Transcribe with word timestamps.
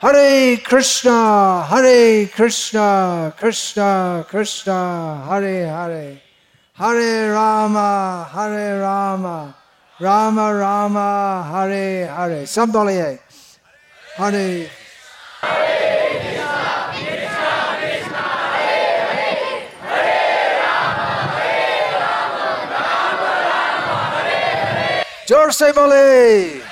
Hare 0.00 0.58
Krishna, 0.58 1.64
Hare 1.68 2.28
Krishna, 2.28 3.34
Krishna 3.36 4.24
Krishna, 4.28 5.24
Hare 5.26 5.66
Hare, 5.66 6.22
Hare 6.74 7.32
Rama, 7.32 8.28
Hare 8.30 8.80
Rama, 8.80 9.56
Rama 9.98 10.54
Rama, 10.54 11.48
Hare 11.50 12.06
Hare. 12.06 12.46
Sambaliye. 12.46 13.18
Hare. 14.14 14.70
Hare 15.40 15.90
Krishna, 16.14 16.94
Krishna 16.94 17.58
Krishna, 17.82 18.22
Hare 18.54 19.02
Hare, 19.02 19.34
Hare 19.82 20.14
Rama, 20.62 21.10
Hare 21.34 21.90
Rama, 21.98 22.70
Rama 22.70 23.30
Rama, 23.50 23.98
Hare 24.14 24.38
Hare. 24.62 25.04
Jor 25.26 25.50
se. 25.50 26.67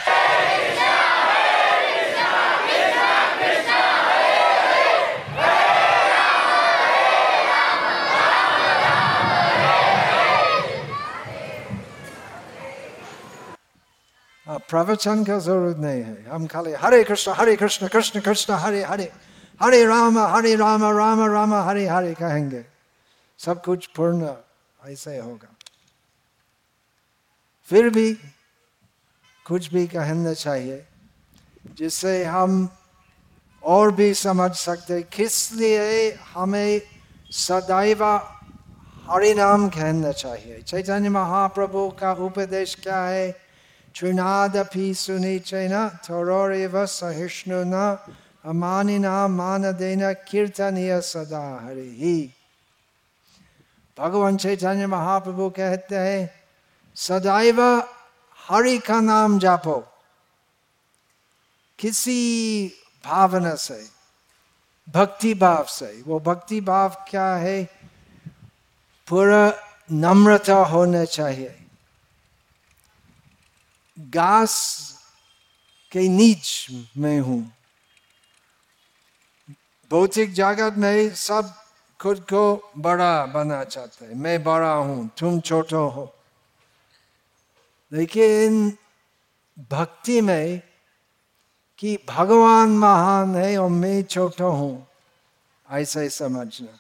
प्रवचन 14.69 15.25
का 15.25 15.39
ज़रूरत 15.39 15.77
नहीं 15.77 16.03
है 16.03 16.29
हम 16.29 16.47
खाली 16.47 16.73
हरे 16.75 17.03
कृष्ण 17.05 17.33
हरे 17.33 17.57
कृष्ण 17.57 17.89
कृष्ण 17.89 18.21
कृष्ण 18.21 18.55
हरे 18.55 18.83
हरे 18.85 19.11
हरे 19.61 19.85
राम 19.87 20.19
हरे 20.19 20.55
राम 20.57 20.85
राम 20.99 21.21
राम 21.33 21.55
हरे 21.55 21.87
हरे 21.87 22.15
कहेंगे 22.15 22.65
सब 23.41 23.63
कुछ 23.65 23.87
पूर्ण 23.97 24.33
ऐसे 24.81 25.19
होगा। 25.19 25.49
फिर 27.69 27.89
भी 27.91 28.13
कुछ 29.47 29.73
भी 29.73 29.87
कहना 29.87 30.33
चाहिए, 30.33 30.85
जिससे 31.77 32.25
हम 32.25 32.69
और 33.63 33.91
भी 33.93 34.13
समझ 34.15 34.51
सकते 34.53 35.01
किस 35.13 35.53
लिए 35.53 36.13
हमें 36.35 36.81
सदैव 37.31 38.05
हरि 39.11 39.33
नाम 39.35 39.69
कहना 39.69 40.13
चाहिए। 40.13 40.63
चैतन्य 40.63 41.09
महाप्रभु 41.09 41.89
का 42.01 42.13
उपदेश 42.13 42.75
क्या 42.83 43.01
है? 43.01 43.46
Trinadapi 43.97 44.91
sunichena 44.93 46.05
tororiva 46.05 46.85
sahishnuna 46.85 47.99
amanina 48.45 49.25
manadena 49.27 50.15
kirtaniya 50.29 51.01
sada 51.03 51.61
harihi 51.65 52.33
भगवान 53.97 54.37
चैतन्य 54.37 54.87
महाप्रभु 54.93 55.49
कहते 55.57 55.97
हैं 55.97 56.29
सदैव 56.97 57.61
हरि 58.49 58.79
का 58.85 59.01
नाम 59.01 59.39
जापो 59.41 59.79
किसी 61.79 62.21
भावना 63.05 63.55
से 63.57 63.81
भक्ति 64.89 65.33
भाव 65.41 65.65
से 65.79 65.91
वो 66.07 66.21
भक्ति 66.21 66.61
भाव 66.61 66.97
क्या 67.09 67.29
है 67.45 67.63
पूरा 69.09 69.43
नम्रता 70.05 70.59
होना 70.73 71.05
चाहिए 71.17 71.66
घास 74.01 74.55
के 75.93 76.09
नीच 76.09 76.67
में 76.97 77.21
हूँ 77.21 77.53
भौतिक 79.91 80.33
जगत 80.33 80.75
में 80.79 81.15
सब 81.15 81.55
खुद 82.01 82.21
को 82.21 82.73
बड़ा 82.79 83.27
बना 83.27 83.65
चाहते 83.65 84.07
हैं 84.07 84.15
मैं 84.15 84.43
बड़ा 84.45 84.73
हूँ 84.73 85.11
तुम 85.19 85.41
छोटो 85.41 85.89
हो 85.89 86.13
लेकिन 87.93 88.77
भक्ति 89.71 90.21
में 90.21 90.61
कि 91.79 91.99
भगवान 92.09 92.69
महान 92.69 93.35
है 93.37 93.59
और 93.59 93.69
मैं 93.71 94.03
छोटा 94.03 94.45
हूँ 94.45 94.87
ऐसा 95.71 96.01
ही 96.01 96.09
समझना 96.09 96.79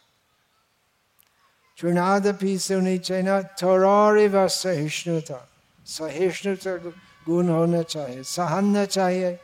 चुनाद 1.79 2.23
चुनादपि 2.23 2.59
सुनी 2.59 2.99
चैना 2.99 3.43
थोड़ा 3.43 4.47
सहिष्णुता 4.47 5.49
सहिष्णुता 5.87 7.06
गुण 7.27 7.49
होना 7.49 7.83
चाहिए 7.83 8.23
सहना 8.23 8.85
चाहिए। 8.85 9.39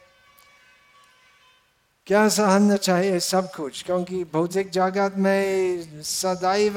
क्या 2.07 2.29
सहना 2.29 2.77
चाहिए? 2.77 3.21
सब 3.21 3.53
कुछ, 3.53 3.83
क्योंकि 3.83 4.25
भौतिक 4.25 4.71
जगत 4.71 5.15
में 5.19 6.03
सदैव 6.03 6.75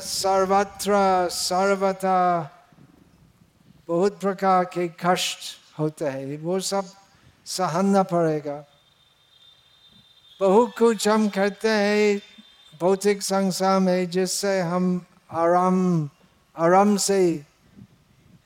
सर्वत्र, 0.00 0.92
सर्वथा 1.28 2.50
बहुत 3.88 4.20
प्रकार 4.20 4.64
के 4.64 4.88
कष्ट 4.88 5.38
होते 5.78 6.04
हैं, 6.04 6.38
वो 6.38 6.60
सब 6.60 6.84
सहनना 7.46 8.02
पड़ेगा। 8.02 8.64
बहुत 10.40 10.78
कुछ 10.78 11.08
हम 11.08 11.28
करते 11.28 11.68
हैं 11.68 12.20
भौतिक 12.80 13.22
संसार 13.22 13.80
में, 13.80 14.10
जिससे 14.10 14.60
हम 14.60 15.06
आराम 15.30 16.08
आराम 16.56 16.96
से 16.96 17.44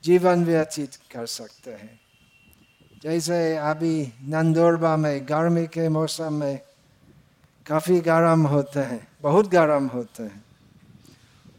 जीवन 0.09 0.45
व्यतीत 0.45 0.95
कर 0.95 1.27
सकते 1.27 1.71
हैं। 1.71 2.01
जैसे 3.03 3.57
अभी 3.57 4.13
नंदोरबा 4.23 4.97
में 4.97 5.29
गर्मी 5.29 5.67
के 5.67 5.89
मौसम 5.89 6.33
में 6.33 6.61
काफ़ी 7.67 8.01
गर्म 8.01 8.47
होते 8.47 8.81
हैं, 8.81 9.09
बहुत 9.23 9.49
गर्म 9.49 9.87
होते 9.87 10.23
हैं। 10.23 10.45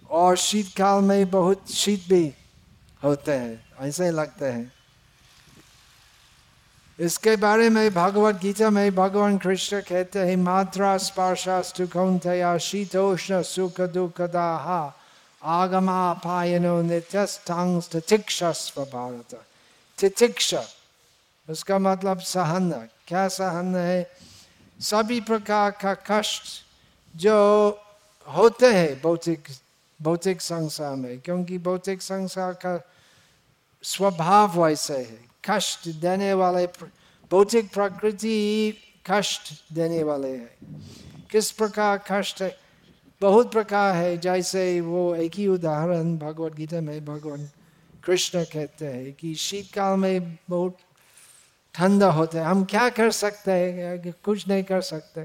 और 0.10 0.38
शीतकाल 0.38 1.02
में 1.02 1.30
बहुत 1.30 1.72
शीत 1.72 2.06
भी 2.10 2.34
होते 3.04 3.32
हैं, 3.32 3.66
ऐसे 3.80 4.12
लगते 4.12 4.46
हैं। 4.46 4.74
इसके 7.00 7.36
बारे 7.36 7.70
में 7.70 7.94
भगवत 7.94 8.36
गीता 8.36 8.70
में 8.70 8.96
भगवान 8.96 9.38
कृष्ण 9.38 9.82
कहते 9.82 10.20
हैं, 10.20 10.38
मात्रा 10.38 10.98
स्पर्शा 10.98 11.62
स्पर्शास्तु 11.62 11.88
कौंतया 11.88 12.58
शीतोष्ण 12.58 13.42
सुख 13.42 13.82
दुखदाहा 13.82 14.96
आगमापायनो 15.44 16.82
नित्यस्थांग 16.82 17.82
तितिक्षस्व 17.82 18.84
भारत 18.86 19.42
तितिक्षा 19.98 20.64
उसका 21.48 21.78
मतलब 21.80 22.20
सहन, 22.20 22.72
क्या 23.08 23.28
सहन 23.28 23.76
है? 23.76 24.12
सभी 24.80 25.22
प्रकार 25.22 25.72
का 25.72 25.94
कष्ट 26.12 26.44
जो 27.16 27.70
होते 28.28 28.74
हैं 28.74 29.02
भौतिक 29.02 29.48
भौतिक 30.00 30.42
संसार 30.42 30.96
में, 30.96 31.20
क्योंकि 31.20 31.58
भौतिक 31.58 32.02
संसार 32.02 32.54
का 32.54 32.80
स्वभाव 33.84 34.64
वैसे 34.64 34.98
है। 34.98 35.20
कष्ट 35.50 35.88
देने 35.90 36.34
वाले 36.34 36.66
भौतिक 37.32 37.74
प्रकृति 37.74 38.74
कष्ट 39.12 39.74
देने 39.74 40.04
वाले 40.04 40.30
है। 40.30 40.58
किस 41.32 41.52
प्रकार 41.52 42.04
कष्ट 42.12 42.42
है? 42.42 42.69
बहुत 43.22 43.52
प्रकार 43.52 43.96
है, 43.96 44.18
जैसे 44.18 44.80
वो 44.82 45.16
एक 45.16 45.36
ही 45.36 45.48
उदाहरण 45.48 46.18
भगवत 46.18 46.54
गीता 46.56 46.82
में 46.82 47.06
भगवान 47.06 47.50
कृष्ण 48.04 48.44
कहते 48.44 48.86
हैं 48.86 49.12
कि 49.14 49.34
शीतकाल 49.36 49.98
में 50.00 50.38
बहुत 50.50 50.78
ठंडा 51.76 52.12
होता 52.12 52.40
है। 52.40 52.46
हम 52.46 52.64
क्या 52.64 52.88
कर 52.90 53.12
सकते 53.12 53.52
हैं? 53.52 54.14
कुछ 54.24 54.48
नहीं 54.48 54.64
कर 54.64 54.82
सकते, 54.82 55.22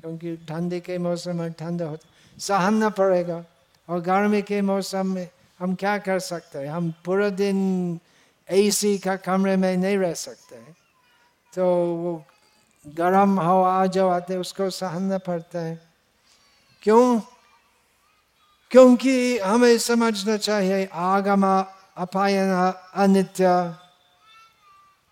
क्योंकि 0.00 0.36
ठंडी 0.48 0.80
के 0.80 0.98
मौसम 0.98 1.36
में 1.36 1.52
ठंडा 1.52 1.84
होता 1.84 2.38
सहना 2.38 2.88
पड़ेगा। 2.90 3.44
और 3.88 4.00
गर्मी 4.00 4.42
के 4.42 4.60
मौसम 4.62 5.06
में 5.06 5.28
हम 5.60 5.74
क्या 5.74 5.96
कर 5.98 6.18
सकते 6.18 6.58
हैं? 6.58 6.68
हम 6.68 6.92
पूरा 7.04 7.28
दिन 7.30 7.98
एसी 8.48 8.98
का 8.98 9.16
कमरे 9.16 9.56
में 9.56 9.76
नहीं 9.76 9.98
रह 9.98 10.14
सकते 10.14 10.56
हैं। 10.56 10.76
तो 11.52 11.64
वो 11.96 12.24
गर्म 12.86 13.40
हवा 13.40 13.86
जो 13.86 14.08
आते 14.08 14.36
उसको 14.36 14.70
सहना 14.70 15.18
पड़ता 15.18 15.58
है। 15.58 15.80
क्यों? 16.82 17.20
क्योंकि 18.70 19.38
हमें 19.38 19.78
समझना 19.78 20.36
चाहिए 20.36 20.88
आगमा, 20.92 21.58
अपायन, 21.96 22.50
अनित्य, 22.94 23.46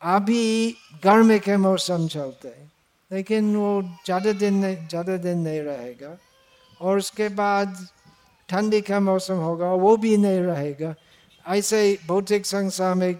अभी 0.02 0.76
गर्मी 1.04 1.38
के 1.38 1.56
मौसम 1.56 2.06
चलते 2.08 2.48
लेकिन 3.10 3.54
वो 3.56 3.82
ज़्यादा 3.82 4.32
दिन 4.32 4.54
नहीं, 4.54 4.76
ज़्यादा 4.88 5.16
दिन 5.16 5.38
नहीं 5.38 5.60
रहेगा। 5.60 6.16
और 6.80 6.98
उसके 6.98 7.28
बाद 7.28 7.76
ठंडी 8.48 8.80
का 8.80 9.00
मौसम 9.00 9.34
होगा, 9.34 9.72
वो 9.72 9.96
भी 9.96 10.16
नहीं 10.16 10.40
रहेगा। 10.40 10.94
ऐसे 11.46 11.80
ही 11.80 11.98
भौतिक 12.06 12.46
संसार 12.46 12.94
में 12.94 13.14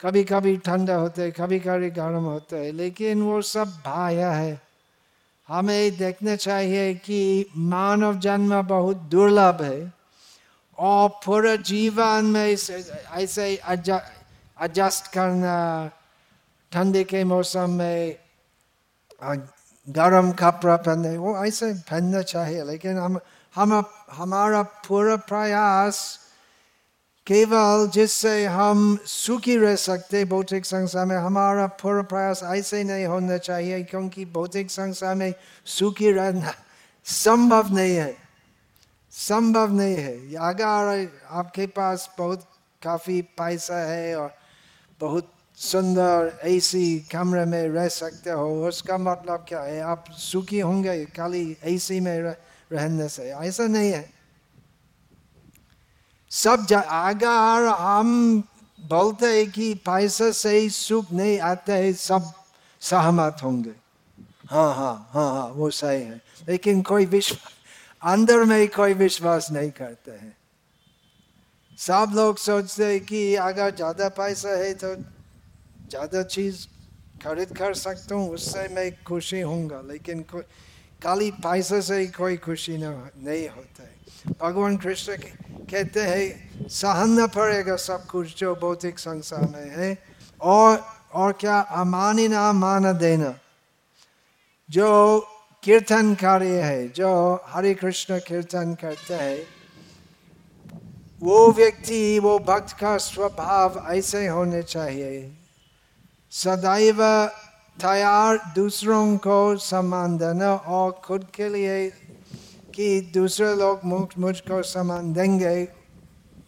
कभी 0.00 0.22
कभी 0.24 0.56
ठंडा 0.56 0.94
होता 0.94 1.22
है 1.22 1.30
कभी 1.30 1.58
कभी 1.58 1.90
गर्म 1.90 2.24
होता 2.24 2.56
है, 2.56 2.70
लेकिन 2.72 3.22
वो 3.22 3.40
सब 3.42 3.68
भाया 3.86 4.30
है। 4.32 4.60
हमें 5.48 5.96
देखना 5.96 6.36
चाहिए 6.36 6.94
कि 6.94 7.50
मानव 7.56 8.18
जन्म 8.18 8.62
बहुत 8.62 8.96
दुर्लभ 8.96 9.62
है 9.62 9.92
और 10.78 11.08
पूरा 11.24 11.56
जीवन 11.56 12.24
में 12.24 12.46
ऐसे 12.46 13.60
एडजस्ट 14.58 15.12
करना, 15.12 15.90
ठंडे 16.72 17.04
के 17.04 17.24
मौसम 17.24 17.70
में 17.70 18.16
गर्म 19.88 20.32
कपड़ा 20.32 20.76
पहनने, 20.76 21.16
वो 21.18 21.44
ऐसे 21.46 21.72
पहनना 21.74 22.22
चाहिए। 22.22 22.64
लेकिन 22.64 22.98
हम 22.98 23.18
हम 23.54 23.84
हमारा 24.12 24.62
पूरा 24.62 25.16
प्रयास 25.16 26.23
केवल 27.26 27.88
जिससे 27.94 28.44
हम 28.46 28.98
सुखी 29.06 29.56
रह 29.56 29.74
सकते 29.76 30.24
भौतिक 30.24 30.66
संसार 30.66 31.06
में 31.06 31.16
हमारा 31.16 31.66
पूरा 31.80 32.02
प्रयास 32.02 32.42
ऐसे 32.44 32.82
नहीं 32.84 33.06
होना 33.06 33.38
चाहिए 33.38 33.82
क्योंकि 33.82 34.24
भौतिक 34.24 34.70
संसार 34.70 35.14
में 35.14 35.32
सुखी 35.66 36.10
रहना 36.10 36.52
संभव 37.06 37.72
नहीं 37.74 37.94
है 37.94 38.14
संभव 39.12 39.72
नहीं 39.72 39.96
है 39.96 40.34
अगर 40.42 41.08
आपके 41.30 41.66
पास 41.72 42.08
बहुत 42.18 42.44
काफ़ी 42.82 43.20
पैसा 43.38 43.78
है 43.84 44.16
और 44.16 44.30
बहुत 45.00 45.32
सुंदर 45.58 46.40
ऐसी 46.44 46.84
कमरे 47.12 47.44
में 47.44 47.68
रह 47.68 47.88
सकते 47.88 48.30
हो 48.30 48.48
उसका 48.68 48.98
मतलब 48.98 49.44
क्या 49.48 49.60
है 49.60 49.80
आप 49.82 50.10
सुखी 50.18 50.60
होंगे 50.60 51.04
खाली 51.16 51.56
ऐसी 51.64 52.00
में 52.00 52.18
रह, 52.20 52.36
रहने 52.72 53.08
से 53.08 53.30
ऐसा 53.32 53.66
नहीं 53.66 53.92
है 53.92 54.04
सब 56.34 56.66
जा 56.66 56.80
अगर 56.80 57.66
हम 57.80 58.08
बोलते 58.78 59.26
हैं 59.26 59.50
कि 59.50 59.72
पैसा 59.86 60.30
से 60.32 60.68
सुख 60.70 61.12
नहीं 61.12 61.38
आते 61.40 61.72
है 61.72 61.92
सब 61.92 62.32
सहमत 62.82 63.36
होंगे। 63.42 63.74
हाँ 64.50 64.74
हाँ 64.74 64.94
हाँ 65.12 65.30
हाँ 65.32 65.48
वो 65.48 65.70
सही 65.70 66.02
है। 66.02 66.20
लेकिन 66.48 66.82
कोई 66.82 67.06
विश्वास 67.06 67.52
अंदर 68.02 68.44
में 68.44 68.68
कोई 68.68 68.94
विश्वास 68.94 69.50
नहीं 69.52 69.70
करते 69.70 70.10
हैं। 70.12 70.36
सब 71.78 72.12
लोग 72.14 72.36
सोचते 72.38 72.84
हैं 72.84 73.00
कि 73.00 73.34
अगर 73.34 73.74
ज़्यादा 73.76 74.08
पैसा 74.08 74.56
है 74.58 74.72
तो 74.74 74.94
ज़्यादा 74.94 76.22
चीज़ 76.24 76.66
खरीद 77.24 77.56
कर 77.56 77.74
सकता 77.74 78.14
हूँ, 78.14 78.30
उससे 78.34 78.68
मैं 78.68 78.90
खुशी 79.04 79.40
होऊँगा। 79.40 79.80
लेकिन 79.88 80.22
कोई, 80.22 80.42
खाली 81.02 81.30
पैसे 81.42 81.80
से 81.82 81.98
ही 81.98 82.06
कोई 82.08 82.36
खुशी 82.36 82.76
नहीं 82.78 83.48
होता। 83.48 83.82
है 83.82 83.93
भगवान 84.40 84.76
कृष्ण 84.76 85.16
कहते 85.70 86.00
हैं, 86.00 86.50
सहना 86.68 87.26
पड़ेगा 87.26 87.76
सब 87.76 88.06
कुछ 88.06 88.38
जो 88.38 88.54
भौतिक 88.54 88.98
संसार 88.98 89.40
में 89.40 89.70
है। 89.70 89.98
और 90.40 90.86
और 91.12 91.32
क्या 91.32 91.60
अमानी 91.60 92.28
ना 92.28 92.52
मान 92.52 92.98
देना? 92.98 93.38
जो 94.70 95.20
कीर्तन 95.62 96.14
कार्य 96.14 96.62
है, 96.62 96.88
जो 96.88 97.40
हरे 97.46 97.74
कृष्ण 97.74 98.18
कीर्तन 98.18 98.74
करते 98.74 99.14
हैं, 99.14 99.46
वो 101.20 101.52
व्यक्ति, 101.52 102.18
वो 102.18 102.38
भक्त 102.38 102.76
का 102.80 102.96
स्वभाव 102.96 103.86
ऐसे 103.90 104.26
होने 104.26 104.62
चाहिए। 104.62 105.36
सदैव 106.30 107.26
तैयार 107.80 108.38
दूसरों 108.54 109.16
को 109.16 109.56
सम्मान 109.56 110.18
देना 110.18 110.54
और 110.54 110.92
खुद 111.04 111.26
के 111.34 111.48
लिए 111.48 111.92
कि 112.74 113.00
दूसरे 113.00 113.54
लोग 113.54 113.80
मुझ, 113.84 114.08
मुझको 114.18 114.62
सम्मान 114.62 115.12
देंगे 115.12 115.68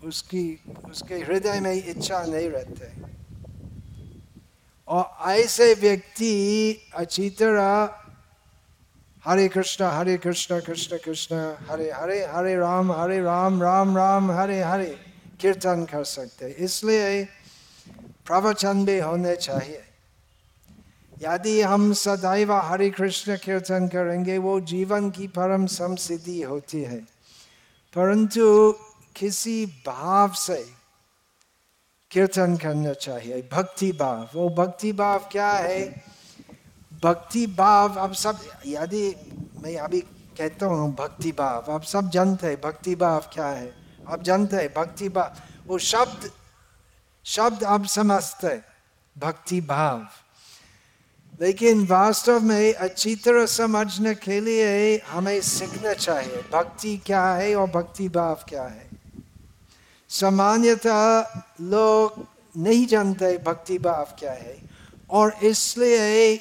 उसकी, 0.05 0.61
उसके 0.90 1.14
हृदय 1.14 1.61
में 1.61 1.73
इच्छा 1.73 2.23
नहीं 2.23 2.50
रहते। 2.50 3.06
और 4.88 5.31
ऐसे 5.31 5.75
व्यक्ति 5.75 6.76
अच्छी 6.94 7.31
तरह 7.31 7.94
हरे 9.25 9.49
कृष्ण 9.49 9.84
हरे 9.84 10.17
कृष्ण 10.17 10.61
कृष्ण 10.61 10.99
कृष्ण, 11.05 11.37
हरे 11.70 11.90
हरे 11.90 12.26
हरे 12.26 12.56
राम 12.56 12.93
हरे 12.93 13.20
राम 13.20 13.62
राम 13.62 13.96
राम, 13.96 14.31
हरे 14.31 14.62
हरे, 14.62 14.96
कीर्तन 15.40 15.84
कर 15.84 16.05
सकते। 16.05 16.50
इसलिए 16.50 17.25
प्रवचन 18.26 18.84
भी 18.84 18.99
होने 18.99 19.37
चाहिए। 19.37 19.85
यदि 21.22 21.60
हम 21.60 21.92
सदैव 21.92 22.52
हरे 22.52 22.90
कृष्ण 22.90 23.36
कीर्तन 23.36 23.88
करेंगे, 23.88 24.38
वो 24.38 24.60
जीवन 24.60 25.10
की 25.10 25.28
परम 25.28 25.66
समसिद्धि 25.66 26.42
होती 26.42 26.82
है। 26.82 27.00
परंतु 27.94 28.72
किसी 29.16 29.66
भाव 29.66 30.32
से 30.32 30.72
कीर्तन 32.10 32.56
करना 32.56 32.92
चाहिए, 32.92 33.48
भक्ति 33.52 33.92
भाव। 33.92 34.28
वो 34.34 34.48
भक्ति 34.48 34.92
भाव 34.92 35.18
क्या 35.32 35.52
है? 35.52 36.04
भक्ति 37.04 37.46
भाव, 37.46 37.94
अब 37.94 38.12
सब, 38.12 38.38
यदि 38.66 39.16
मैं 39.62 39.76
अभी 39.76 40.00
कहता 40.38 40.66
हूँ 40.66 40.94
भक्ति 40.94 41.32
भाव, 41.32 41.72
अब 41.74 41.82
सब 41.82 42.10
जानते 42.10 42.46
हैं 42.46 42.60
भक्ति 42.60 42.94
भाव 42.94 43.20
क्या 43.32 43.46
है। 43.46 43.74
अब 44.08 44.22
जानते 44.22 44.56
हैं 44.56 44.74
भक्ति 44.76 45.08
भाव, 45.08 45.32
वो 45.66 45.78
शब्द 45.78 46.30
शब्द 47.24 47.62
अब 47.62 47.86
समझते 47.86 48.60
भक्ति 49.19 49.60
भाव। 49.60 50.06
लेकिन 51.40 51.86
वास्तव 51.86 52.40
में 52.40 52.72
अच्छी 52.74 53.14
तरह 53.16 53.46
समझने 53.46 54.14
के 54.14 54.40
लिए 54.40 54.96
हमें 55.08 55.40
सीखना 55.40 55.92
चाहिए, 55.94 56.42
भक्ति 56.52 56.96
क्या 57.06 57.24
है 57.26 57.54
और 57.56 57.70
भक्ति 57.70 58.08
भाव 58.08 58.44
क्या 58.48 58.62
है। 58.62 58.88
सामान्यतः 60.10 61.40
लोग 61.60 62.26
नहीं 62.56 62.86
जानते 62.86 63.36
भक्ति 63.38 63.78
भाव 63.78 64.16
क्या 64.18 64.32
है 64.32 64.56
और 65.10 65.32
इसलिए 65.44 66.38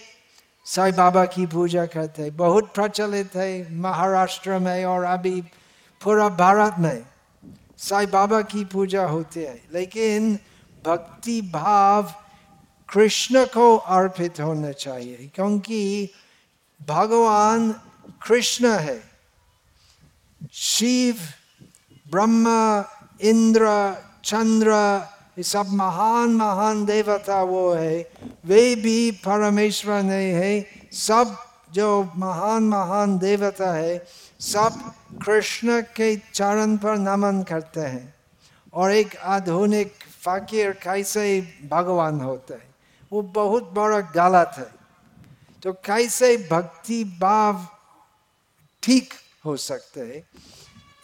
साई 0.65 0.91
बाबा 0.91 1.25
की 1.25 1.45
पूजा 1.45 1.85
करते 1.85 2.29
बहुत 2.31 2.73
प्रचलित 2.75 3.35
है 3.35 3.75
महाराष्ट्र 3.75 4.59
में 4.59 4.85
और 4.85 5.03
अभी 5.03 5.41
पूरा 6.01 6.29
भारत 6.29 6.75
में 6.79 7.03
साई 7.77 8.05
बाबा 8.05 8.41
की 8.41 8.63
पूजा 8.65 9.05
होती 9.05 9.39
है। 9.39 9.61
लेकिन 9.73 10.33
भक्ति 10.85 11.41
भाव 11.53 12.13
कृष्ण 12.89 13.45
को 13.45 13.77
अर्पित 13.77 14.39
होना 14.39 14.71
चाहिए, 14.71 15.31
क्योंकि 15.35 16.09
भगवान 16.87 17.71
कृष्ण 18.27 18.67
है। 18.69 19.03
शिव, 20.53 21.15
ब्रह्मा, 22.11 22.85
इंद्र, 23.21 23.95
चंद्र, 24.25 24.71
ये 25.37 25.43
सब 25.43 25.67
महान 25.69 26.29
महान 26.29 26.85
देवता 26.85 27.41
वो 27.43 27.73
है। 27.73 28.11
वे 28.45 28.75
भी 28.75 29.11
परमेश्वर 29.11 30.03
नहीं 30.03 30.31
है, 30.31 30.65
सब 30.91 31.37
जो 31.71 32.11
महान 32.15 32.63
महान 32.63 33.17
देवता 33.17 33.73
है, 33.73 34.05
सब 34.39 34.93
कृष्ण 35.25 35.81
के 35.81 36.15
चरण 36.33 36.77
पर 36.77 36.97
नमन 36.97 37.43
करते 37.43 37.79
हैं। 37.79 38.15
और 38.73 38.91
एक 38.91 39.15
आधुनिक 39.15 39.93
फकीर 40.21 40.71
कैसे 40.71 41.53
भगवान 41.71 42.21
होते 42.21 42.53
हैं? 42.53 42.64
वो 43.15 43.21
बहुत 43.21 43.71
बड़ा 43.73 43.99
गलत 44.15 44.51
है। 44.57 44.67
तो 45.63 45.71
कैसे 45.85 46.35
भक्ति 46.51 47.03
भाव 47.19 47.65
ठीक 48.83 49.13
हो 49.45 49.55
सकते 49.57 50.01
है? 50.01 50.23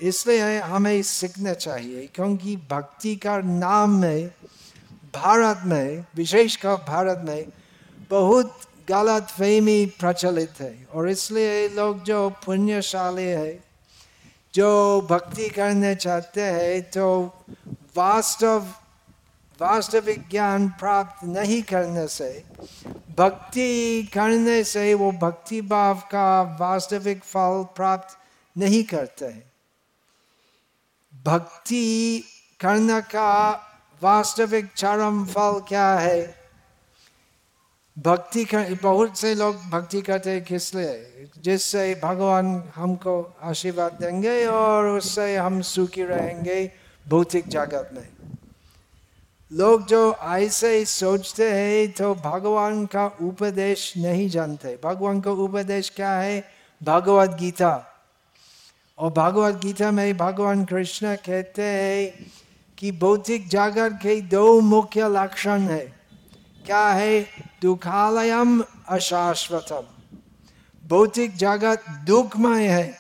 इसलिए 0.01 0.59
हमें 0.59 1.01
सीखना 1.01 1.53
चाहिए, 1.55 2.07
क्योंकि 2.15 2.55
भक्ति 2.69 3.15
का 3.15 3.37
नाम 3.39 3.95
में, 4.01 4.27
भारत 5.15 5.61
में 5.65 6.05
विशेषकर 6.15 6.75
भारत 6.87 7.21
में 7.25 7.47
बहुत 8.09 8.59
गलत 8.89 9.27
फहमी 9.29 9.85
प्रचलित 9.99 10.59
है। 10.59 10.73
और 10.93 11.09
इसलिए 11.09 11.67
लोग 11.69 12.03
जो 12.03 12.29
पुण्यशाली 12.45 13.23
है, 13.23 13.63
जो 14.53 14.69
भक्ति 15.09 15.49
करने 15.49 15.95
चाहते 15.95 16.41
हैं 16.41 16.81
तो 16.91 17.07
वास्तव 17.95 18.67
वास्तविक 19.61 20.29
ज्ञान 20.29 20.69
प्राप्त 20.69 21.25
नहीं 21.25 21.63
करने 21.63 22.07
से, 22.07 22.43
भक्ति 23.17 24.03
करने 24.13 24.63
से 24.63 24.93
वो 24.93 25.11
भक्ति 25.11 25.61
भाव 25.61 25.95
का 25.95 26.57
वास्तविक 26.61 27.23
फल 27.23 27.65
प्राप्त 27.75 28.17
नहीं 28.57 28.83
करते 28.83 29.25
हैं। 29.25 29.51
भक्ति 31.25 32.23
करने 32.59 33.01
का 33.01 33.51
वास्तविक 34.03 34.73
चरम 34.73 35.25
फल 35.25 35.61
क्या 35.67 35.93
है? 35.93 36.35
भक्ति 37.99 38.45
कर, 38.45 38.77
बहुत 38.83 39.17
से 39.17 39.35
लोग 39.35 39.55
भक्ति 39.69 40.01
करते 40.01 40.29
हैं 40.29 40.43
किस 40.43 40.75
लिए? 40.75 41.29
जिससे 41.41 41.99
भगवान 42.03 42.63
हमको 42.75 43.35
आशीर्वाद 43.41 43.91
देंगे 43.91 44.45
और 44.45 44.85
उससे 44.85 45.37
हम 45.37 45.61
सुखी 45.61 46.03
रहेंगे 46.03 46.71
भौतिक 47.07 47.47
जगत 47.47 47.89
में। 47.93 48.20
लोग 49.53 49.85
जो 49.85 50.13
ऐसे 50.13 50.77
ही 50.77 50.85
सोचते 50.85 51.51
हैं 51.51 51.91
तो 51.91 52.15
भगवान 52.15 52.85
का 52.85 53.05
उपदेश 53.21 53.93
नहीं 53.97 54.29
जानते। 54.29 54.79
भगवान 54.83 55.21
का 55.21 55.31
उपदेश 55.31 55.89
क्या 55.89 56.13
है? 56.13 56.43
भगवत 56.83 57.29
गीता। 57.29 57.87
और 58.97 59.11
भगवत 59.11 59.55
गीता 59.55 59.91
में 59.91 60.17
भगवान 60.17 60.65
कृष्ण 60.65 61.15
कहते 61.15 61.61
हैं 61.61 62.31
कि 62.77 62.91
भौतिक 62.91 63.47
जागर 63.47 63.89
के 63.89 64.21
दो 64.21 64.61
मुख्य 64.61 65.09
लक्षण 65.09 65.61
है। 65.61 65.85
क्या 66.65 66.87
है? 66.87 67.21
दुखालयम 67.61 68.63
अशाश्वतम। 68.89 69.83
भौतिक 70.87 71.35
जगत 71.35 71.83
दुखमय 71.89 72.67
है। 72.67 72.99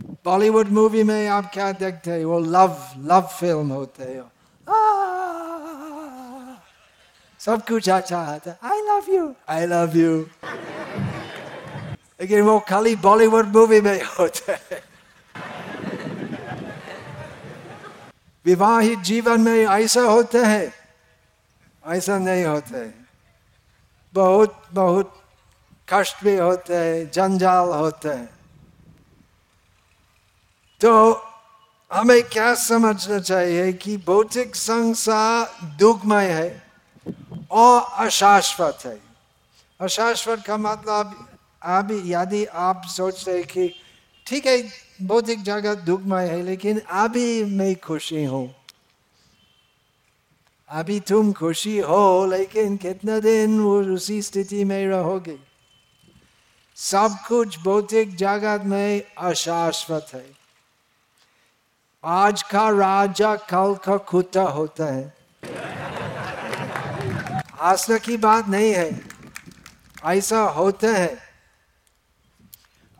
बॉलीवुड 0.00 0.68
मूवी 0.68 1.02
में 1.02 1.28
आप 1.28 1.50
क्या 1.54 1.72
देखते 1.72 2.10
हैं? 2.10 2.24
वो 2.24 2.38
लव 2.38 2.76
लव 2.98 3.20
फ़िल्म 3.20 3.68
होते 3.72 4.04
हैं। 4.04 4.35
सब 7.40 7.62
कुछ 7.68 7.88
अच्छा 7.88 8.18
आता 8.18 8.56
I 8.64 8.80
love 8.82 9.10
you 9.10 9.34
I 9.48 9.66
love 9.66 9.96
you 9.96 10.26
लेकिन 12.20 12.40
वो 12.40 12.58
खाली 12.60 12.94
बॉलीवुड 12.96 13.46
मूवी 13.46 13.80
में 13.80 14.02
होता 14.18 14.52
है। 14.52 14.82
विवाहित 18.44 18.98
जीवन 18.98 19.40
में 19.40 19.66
ऐसा 19.66 20.00
होते 20.00 20.38
हैं, 20.38 20.72
ऐसा 21.84 22.18
नहीं 22.18 22.44
होते 22.44 22.84
बहुत 24.14 24.62
बहुत 24.72 25.12
कष्ट 25.88 26.24
भी 26.24 26.36
होते 26.36 26.74
हैं, 26.74 27.10
जंजाल 27.10 27.68
होते 27.68 28.08
हैं। 28.08 28.28
तो 30.80 30.90
हमें 31.92 32.22
क्या 32.22 32.54
समझना 32.54 33.18
चाहिए 33.18 33.72
कि 33.72 33.96
भौतिक 33.96 34.56
संसार 34.56 35.66
दुखमय 35.78 36.26
है 36.26 36.62
और 37.50 38.06
अशाश्वत 38.06 38.78
है? 38.84 39.00
अशाश्वत 39.80 40.42
का 40.46 40.56
मतलब 40.56 41.28
अभी 41.62 42.12
यदि 42.12 42.44
आप 42.44 42.82
सोच 42.86 43.28
रहे 43.28 43.42
कि 43.42 43.80
ठीक 44.26 44.46
है 44.46 44.68
भौतिक 45.02 45.42
जगत 45.42 45.78
दुखमय 45.78 46.26
है, 46.26 46.42
लेकिन 46.42 46.78
अभी 46.78 47.44
मैं 47.44 47.76
खुशी 47.76 48.24
हूँ। 48.24 48.54
अभी 50.68 51.00
तुम 51.00 51.32
खुशी 51.32 51.78
हो, 51.78 52.26
लेकिन 52.26 52.76
कितना 52.76 53.18
दिन 53.18 53.60
वो 53.60 53.82
उसी 53.82 54.22
स्थिति 54.22 54.64
में 54.64 54.88
रहोगे? 54.88 55.38
सब 56.76 57.16
कुछ 57.28 57.58
भौतिक 57.58 58.16
जगत 58.16 58.62
में 58.64 59.02
अशाश्वत 59.18 60.06
है। 60.14 60.45
आज 62.08 62.42
का 62.42 62.68
राजा 62.70 63.36
कल 63.36 63.74
का 63.84 63.96
कुत्ता 63.96 64.42
होता 64.42 64.84
है। 64.84 65.14
हंसने 67.62 67.98
की 67.98 68.16
बात 68.16 68.48
नहीं 68.48 68.72
है, 68.72 69.00
ऐसा 70.04 70.40
होता 70.40 70.88
है। 70.88 71.16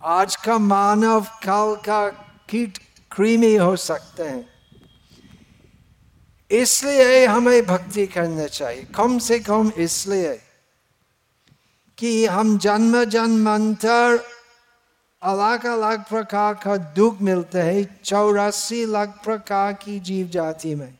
आज 0.02 0.36
का 0.36 0.58
मानव 0.58 1.24
कल 1.24 1.76
का 1.76 2.08
कीट 2.50 2.78
क्रीमी 3.10 3.54
हो 3.56 3.76
सकते 3.76 4.22
हैं। 4.22 4.48
इसलिए 6.50 7.26
हमें 7.26 7.66
भक्ति 7.66 8.06
करना 8.06 8.46
चाहिए। 8.46 8.82
कम 8.82 9.18
से 9.18 9.38
कम 9.38 9.72
इसलिए 9.76 10.42
कि 11.98 12.26
हम 12.26 12.58
जन्म 12.58 13.04
जन्मांतर 13.04 14.18
अलग 15.22 15.66
अलग 15.66 16.04
प्रकार 16.04 16.54
का 16.54 16.76
दुख 16.96 17.22
मिलते 17.22 17.58
हैं। 17.58 18.00
चौरासी 18.04 18.84
लाख 18.86 19.20
प्रकार 19.24 19.72
की 19.72 19.98
जीव 20.00 20.28
जाति 20.28 20.74
में। 20.74 20.92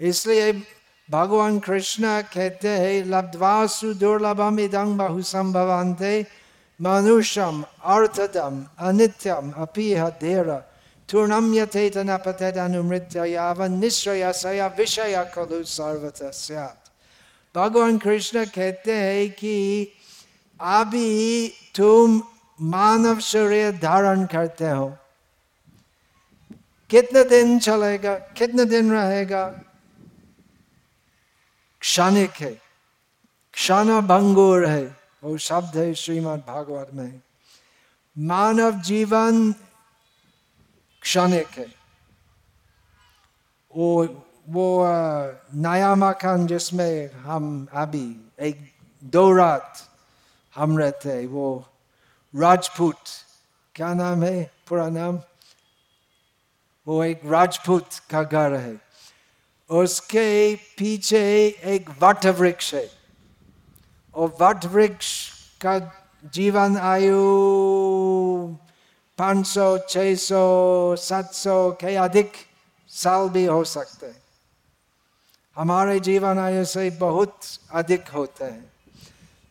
इसलिए 0.00 0.52
भगवान 1.08 1.58
कृष्ण 1.58 2.20
कहते 2.34 2.68
हैं 2.68 3.04
लब्धवा 3.04 3.66
सुदुर्लभम 3.66 4.58
इदं 4.60 4.96
बहु 4.96 5.22
संभवंते 5.22 6.26
मनुष्यम 6.80 7.62
अर्थदम 7.84 8.64
अनित्यम 8.78 9.50
अपीह 9.50 10.08
धीर 10.20 10.50
तूर्णम 11.08 11.54
यथेतन 11.54 12.16
पतदनुमृत्य 12.16 13.24
यावन 13.26 13.78
निश्चय 13.78 14.68
विषय 14.78 15.24
खलु 15.34 15.62
सर्वत 15.64 16.22
भगवान 17.54 17.98
कृष्ण 17.98 18.44
कहते 18.44 18.92
हैं 18.92 19.30
कि 19.30 19.56
अभी 20.60 21.48
तुम 21.76 22.20
मानव 22.60 23.20
शरीर 23.20 23.78
धारण 23.78 24.26
करते 24.26 24.68
हो। 24.68 24.96
कितने 26.90 27.24
दिन 27.24 27.58
चलेगा, 27.58 28.18
कितने 28.18 28.64
दिन 28.64 28.92
रहेगा? 28.92 29.48
क्षणिक 31.80 32.30
है। 32.30 32.60
क्षण 33.52 34.00
भंगुर 34.00 34.66
है, 34.66 34.96
वो 35.24 35.38
शब्द 35.38 35.76
है 35.76 35.94
श्रीमद् 35.94 36.40
भागवत 36.40 36.90
में। 36.94 37.20
मानव 38.18 38.72
जीवन 38.80 39.52
क्षणिक 41.02 41.48
है। 41.48 41.66
वो 43.76 44.04
वो 44.48 44.84
नया 45.54 45.94
मकान 45.94 46.46
जिसमें 46.46 47.10
हम 47.12 47.68
अभी 47.72 48.28
एक 48.40 48.72
दो 49.04 49.32
रात 49.32 49.78
हम 50.54 50.78
रहते 50.78 51.26
वो 51.26 51.66
राजपूत 52.36 52.96
क्या 53.74 53.94
नाम 53.94 54.22
है? 54.22 54.52
पूरा 54.68 54.88
नाम? 54.88 55.20
वो 56.88 57.04
एक 57.04 57.20
राजपूत 57.24 57.88
का 58.10 58.22
घर 58.22 58.54
है। 58.54 58.80
उसके 59.70 60.56
पीछे 60.56 61.46
एक 61.64 61.90
वट 62.02 62.26
वृक्ष 62.26 62.74
है। 62.74 62.90
और 64.14 64.36
वट 64.40 64.64
वृक्ष 64.64 65.30
का 65.64 65.78
जीवन 66.24 66.76
आयु 66.76 67.16
पाँच 69.18 69.46
सौ, 69.46 69.78
छ 69.78 69.98
सौ, 69.98 70.96
सात 70.96 71.34
सौ 71.34 71.70
के 71.70 71.96
अधिक 71.96 72.32
साल 72.88 73.28
भी 73.28 73.44
हो 73.44 73.64
सकते 73.64 74.06
हैं। 74.06 74.22
हमारे 75.56 76.00
जीवन 76.00 76.38
आयु 76.38 76.64
से 76.64 76.90
बहुत 76.90 77.40
अधिक 77.70 78.08
होते 78.08 78.44
हैं। 78.44 78.72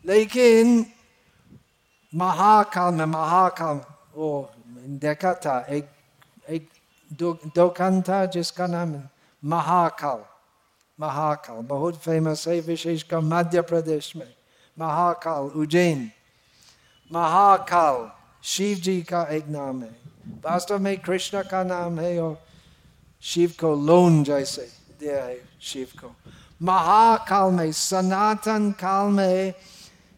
लेकिन 0.06 0.92
महाकाल 2.12 2.94
में 2.94 3.04
महाकाल 3.06 3.80
वो 4.14 4.50
देखा 5.02 5.32
था 5.36 5.58
एक 5.68 5.88
एक 6.48 6.68
दुकान 7.56 8.00
था 8.02 8.24
जिसका 8.26 8.66
नाम 8.66 8.94
महाकाल 9.42 10.24
महाकाल 10.98 11.56
बहुत 11.64 11.96
फ़ेमस 11.96 12.46
है 12.48 12.60
विशेषकर 12.60 13.20
मध्य 13.22 13.60
प्रदेश 13.62 14.12
में 14.16 14.32
महाकाल 14.76 15.50
उज्जैन 15.56 16.10
महाकाल 17.10 18.10
शिव 18.44 18.78
जी 18.78 19.00
का 19.02 19.22
एक 19.30 19.48
नाम 19.48 19.82
है 19.82 19.96
वास्तव 20.44 20.78
में 20.78 20.96
कृष्ण 20.98 21.42
का 21.42 21.62
नाम 21.64 21.98
है 22.00 22.18
और 22.20 22.36
शिव 23.24 23.52
को 23.60 23.74
लोन 23.86 24.22
जैसे 24.24 24.68
दिया 25.00 25.24
है 25.24 25.38
शिव 25.62 25.88
को 26.00 26.14
महाकाल 26.62 27.50
में 27.50 27.70
सनातन 27.72 28.70
काल 28.80 29.10
में 29.10 29.52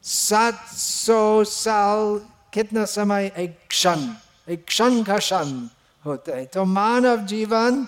सात 0.04 0.66
सौ 0.72 1.44
साल 1.44 2.20
कितना 2.52 2.84
समय 2.86 3.30
एक 3.38 3.58
क्षण 3.68 4.06
एक 4.48 4.64
क्षण 4.64 5.02
का 5.04 5.18
क्षण 5.18 5.68
होता 6.04 6.36
है 6.36 6.44
तो 6.46 6.64
मानव 6.66 7.24
जीवन 7.26 7.86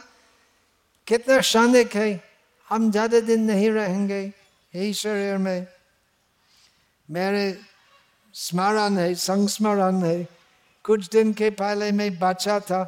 कितना 1.07 1.39
क्षणिक 1.39 1.97
है 1.97 2.21
हम 2.69 2.91
ज़्यादा 2.91 3.21
दिन 3.21 3.45
नहीं 3.45 3.71
रहेंगे 3.71 4.21
यही 4.73 4.93
शरीर 4.95 5.39
में 5.39 5.67
मेरे 7.09 7.45
स्मरण 8.35 8.97
है 8.99 9.15
संस्मरण 9.17 10.03
है 10.03 10.23
कुछ 10.85 11.09
दिन 11.09 11.33
के 11.33 11.51
पहले 11.57 11.91
मैं 11.93 12.11
बच्चा 12.19 12.59
था 12.61 12.83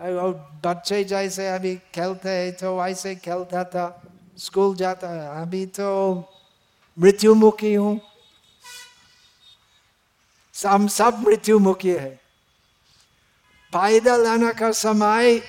और 0.00 0.32
बच्चे 0.64 1.02
जैसे 1.04 1.48
अभी 1.48 1.74
खेलते 1.94 2.30
हैं 2.30 2.52
तो 2.52 2.76
वैसे 2.78 3.14
खेलता 3.16 3.64
था 3.64 3.86
स्कूल 4.38 4.74
जाता 4.76 5.08
है 5.10 5.42
अभी 5.42 5.64
तो 5.70 5.88
मृत्युमुखी 6.98 7.74
हूँ। 7.74 8.00
हम 10.66 10.88
सब 10.88 11.18
मृत्युमुखी 11.18 11.90
है। 11.90 12.20
पैदल 13.72 14.26
आने 14.26 14.52
का 14.52 14.72
समय, 14.72 15.42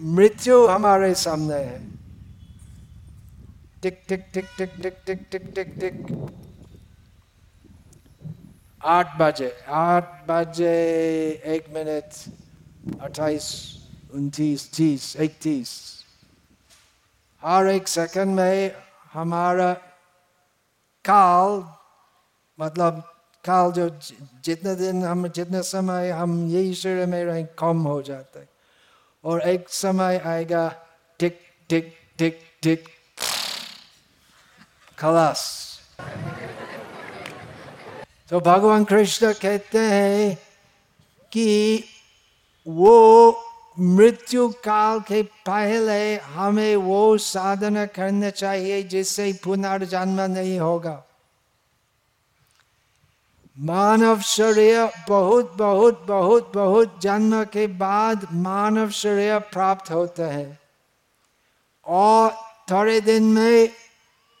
मृत्यु 0.00 0.66
हमारे 0.66 1.14
सामने 1.14 1.54
है। 1.54 1.90
टिक 3.82 4.02
टिक 4.08 4.24
टिक 4.34 4.46
टिक 4.58 4.72
टिक 4.82 4.96
टिक 5.06 5.26
टिक 5.30 5.42
टिक 5.54 5.74
टिक। 5.80 6.28
आठ 8.84 9.16
बजे 9.18 9.64
आठ 9.68 10.26
बजे, 10.28 10.72
एक 11.46 11.66
मिनट, 11.68 12.10
अट्ठाईस, 13.00 13.76
उनतीस, 14.14 14.72
तीस, 14.72 15.16
इकतीस। 15.16 15.70
हर 17.42 17.66
एक 17.66 17.88
सेकंड 17.88 18.36
में 18.36 18.74
हमारा 19.12 19.76
काल 21.04 21.74
मतलब 22.60 23.16
काल 23.44 23.72
जो 23.72 23.88
जितने 24.44 24.74
दिन 24.74 25.04
हम, 25.04 25.28
जितने 25.28 25.62
समय 25.62 26.10
हम 26.10 26.48
यही 26.48 26.74
शरीर 26.74 27.06
में 27.06 27.24
रहें, 27.24 27.46
कम 27.46 27.82
हो 27.82 28.02
जाता 28.02 28.40
है। 28.40 28.48
और 29.24 29.42
एक 29.42 29.68
समय 29.68 30.18
आएगा, 30.18 30.74
टिक 31.18 31.40
टिक 31.68 31.96
टिक 32.18 32.40
टिक। 32.62 32.88
खलास। 34.98 35.70
तो 38.30 38.40
भगवान 38.40 38.84
कृष्ण 38.84 39.32
कहते 39.32 39.78
हैं 39.78 40.38
कि 41.32 41.84
वो 42.68 43.32
मृत्यु 43.80 44.48
काल 44.48 45.00
के 45.00 45.22
पहले 45.22 46.16
हमें 46.16 46.76
वो 46.76 47.18
साधना 47.18 47.86
करना 47.86 48.30
चाहिए 48.30 48.82
जिससे 48.82 49.32
पुनर्जन्म 49.44 50.20
नहीं 50.20 50.60
होगा। 50.60 51.06
मानव 53.58 54.20
शरीर 54.20 54.90
बहुत 55.08 55.52
बहुत 55.52 56.04
बहुत 56.08 56.52
बहुत 56.54 57.00
जन्म 57.02 57.44
के 57.44 57.66
बाद 57.66 58.26
मानव 58.32 58.90
शरीर 58.90 59.38
प्राप्त 59.38 59.90
होता 59.90 60.26
है 60.26 60.58
और 61.86 62.30
थोड़े 62.70 63.00
दिन 63.00 63.22
में 63.22 63.68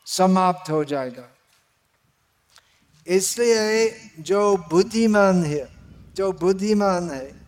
समाप्त 0.06 0.70
हो 0.70 0.84
जाएगा। 0.84 1.28
इसलिए 3.06 4.00
जो 4.18 4.56
बुद्धिमान 4.56 5.44
है, 5.44 5.68
जो 6.14 6.32
बुद्धिमान 6.32 7.10
है 7.10 7.39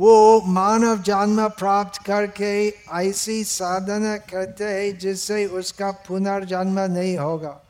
वो 0.00 0.40
मानव 0.40 1.02
जन्म 1.02 1.48
प्राप्त 1.48 2.02
करके 2.02 2.68
ऐसी 2.92 3.44
साधना 3.44 4.16
करते 4.16 4.64
हैं 4.64 4.98
जिससे 4.98 5.46
उसका 5.46 5.90
पुनर्जन्म 5.90 6.80
नहीं 6.80 7.16
होगा। 7.18 7.60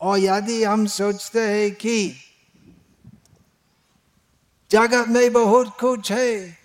और 0.00 0.18
यदि 0.18 0.62
हम 0.64 0.86
सोचते 0.86 1.40
हैं 1.40 1.70
कि 1.74 2.12
जगत 4.70 5.08
में 5.08 5.32
बहुत 5.32 5.76
कुछ 5.80 6.12
है, 6.12 6.58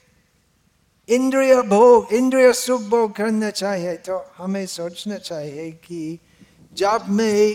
इंद्रिय 1.10 1.62
भोग, 1.62 2.14
इंद्रिय 2.14 2.54
सुख 2.54 2.82
भोग 2.82 3.16
करना 3.16 3.50
चाहिए 3.50 3.96
तो 3.98 4.26
हमें 4.38 4.66
सोचना 4.66 5.18
चाहिए 5.18 5.72
कि 5.72 6.20
जब 6.74 7.06
मैं 7.10 7.54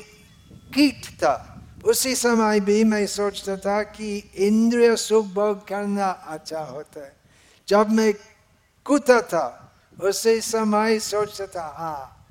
कीट 0.75 1.07
था 1.19 1.52
उसी 1.85 2.15
समय 2.17 2.61
भी 2.61 2.85
मैं 2.85 3.07
सोचता 3.07 3.57
था 3.57 3.83
कि 3.83 4.17
इंद्रिय 4.37 4.97
सुख 4.97 5.27
भोग 5.27 5.67
करना 5.69 6.07
अच्छा 6.07 6.61
होता 6.61 7.01
है। 7.01 7.13
जब 7.69 7.91
मैं 7.91 8.13
कूता 8.87 9.21
था, 9.21 9.73
उसी 10.03 10.41
समय 10.41 10.99
सोचता 10.99 11.47
था 11.47 11.67
हाँ 11.79 12.27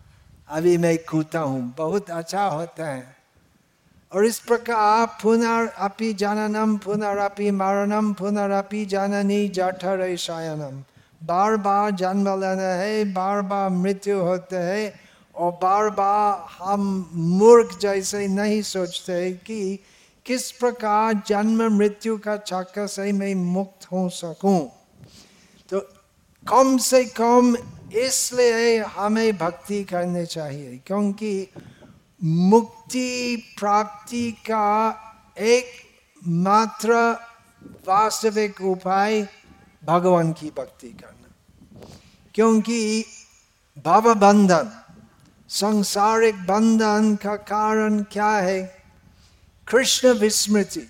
अभी 0.50 0.78
मैं 0.78 0.98
कूता 0.98 1.40
हूँ, 1.40 1.74
बहुत 1.78 2.10
अच्छा 2.10 2.46
होता 2.46 2.86
है। 2.86 3.16
और 4.12 4.26
इस 4.26 4.40
प्रकार 4.40 5.06
पुनर 5.06 5.66
पुनरअपि 5.66 6.14
जननम 6.14 6.78
पुनरअपि 6.78 7.52
मरणम 7.52 8.14
पुनरअपि 8.14 8.86
जननी 8.86 9.48
जठर 9.48 10.16
शयनम 10.16 10.84
बार 11.24 11.56
बार 11.58 11.92
जन्म 11.92 12.40
लेना 12.40 12.74
है, 12.74 13.14
बार 13.14 13.42
बार 13.42 13.70
मृत्यु 13.70 14.20
होते 14.20 14.56
है 14.56 15.01
और 15.42 15.52
बार 15.52 15.90
बार 15.90 16.46
हम 16.58 16.82
मूर्ख 17.14 17.78
जैसे 17.80 18.28
नहीं 18.28 18.62
सोचते 18.62 19.32
कि 19.46 19.80
किस 20.26 20.52
प्रकार 20.52 21.22
जन्म, 21.28 21.62
मृत्यु 21.78 22.18
का 22.18 22.36
चक्कर 22.38 22.88
से 22.88 23.12
मैं 23.12 23.34
मुक्त 23.36 23.86
हो 23.92 24.08
सकूँ। 24.10 24.60
तो 25.70 25.80
कम 26.46 26.78
से 26.78 27.04
कम 27.06 27.56
इसलिए 27.96 28.78
हमें 28.88 29.38
भक्ति 29.38 29.84
करनी 29.84 30.26
चाहिए, 30.26 30.80
क्योंकि 30.86 31.48
मुक्ति 32.22 33.36
प्राप्ति 33.60 34.32
का 34.32 34.68
एक 35.38 35.72
मात्र 36.22 36.94
वास्तविक 37.88 38.62
उपाय 38.62 39.22
भगवान 39.84 40.32
की 40.34 40.50
भक्ति 40.50 40.88
करना। 40.88 41.90
क्योंकि 42.36 43.06
भव 43.86 44.14
बंधन 44.14 44.72
संसारिक 45.52 46.36
बंधन 46.36 47.16
का 47.16 47.36
कारण 47.36 48.04
क्या 48.04 48.32
है? 48.32 48.84
कृष्ण 49.68 50.08
विस्मृति। 50.08 50.88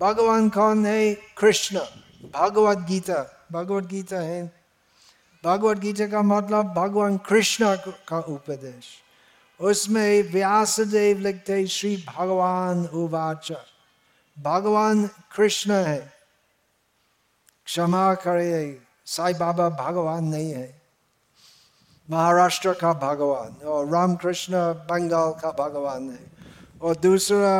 भगवान 0.00 0.48
कौन 0.48 0.86
है? 0.86 1.14
कृष्ण। 1.14 1.78
भगवत 2.34 2.78
गीता। 2.78 3.46
भगवत 3.52 3.84
गीता 3.84 4.16
है। 4.16 4.52
भगवत 5.44 5.78
गीता 5.78 6.06
का 6.06 6.22
मतलब 6.22 6.74
भगवान 6.74 7.16
कृष्ण 7.16 7.76
का 8.08 8.20
उपदेश। 8.20 8.84
उसमें 9.60 10.32
व्यासदेव 10.32 11.18
लिखते 11.18 11.66
श्री 11.66 12.04
भगवान 12.16 12.86
उवाच। 12.86 13.52
भगवान 14.38 15.06
कृष्ण 15.06 15.72
है। 15.72 16.12
क्षमा 17.64 18.14
करे 18.14 18.82
साई 19.06 19.34
बाबा 19.34 19.68
भगवान 19.68 20.24
नहीं 20.24 20.50
है। 20.52 20.77
महाराष्ट्र 22.08 22.72
का 22.72 22.92
भगवान 22.92 23.66
और 23.68 23.86
रामकृष्ण 23.86 24.56
बंगाल 24.88 25.32
का 25.42 25.50
भगवान 25.58 26.08
है 26.10 26.18
और 26.82 26.96
दूसरा 26.96 27.56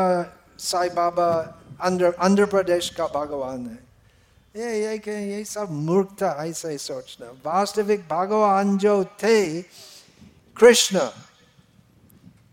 साई 0.59 0.89
बाबा 0.91 1.29
आंध्र 1.81 2.47
प्रदेश 2.47 2.89
का 2.91 3.07
भगवान 3.15 3.67
है 3.67 3.87
ये 4.57 4.81
ये 4.81 4.97
के 4.99 5.17
ये 5.31 5.45
सब 5.45 5.71
मूर्खता 5.71 6.31
ऐसा 6.45 6.69
ही 6.69 6.79
सोचना 6.79 7.31
वास्तविक 7.45 8.09
भगवान 8.11 8.77
जो 8.79 9.03
थे 9.23 9.63
कृष्ण 10.57 10.99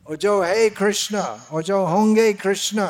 और 0.05 0.15
जो 0.17 0.41
है 0.41 0.69
कृष्ण 0.71 1.17
और 1.51 1.63
जो 1.63 1.83
होंगे 1.85 2.31
कृष्ण 2.35 2.87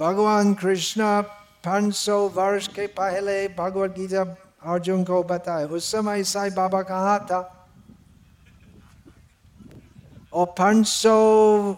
भगवान 0.00 0.54
कृष्ण 0.54 1.20
पाँच 1.64 1.94
सौ 1.94 2.18
वर्ष 2.34 2.68
के 2.68 2.86
पहले 2.96 3.36
भगवत 3.58 3.94
गीता 3.98 4.24
अर्जुन 4.62 5.04
को 5.04 5.22
बताए, 5.22 5.64
उस 5.66 5.90
समय 5.92 6.24
साई 6.24 6.50
बाबा 6.50 6.82
कहा 6.82 7.18
था? 7.20 7.40
और 10.32 10.46
पाँच 10.58 10.86
सौ, 10.86 11.72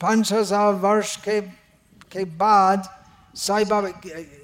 पाँच 0.00 0.32
हज़ार 0.32 0.72
वर्ष 0.74 1.16
के 1.24 1.40
के 2.10 2.24
बाद 2.24 2.88
साई 3.36 3.64
बाबा 3.64 3.90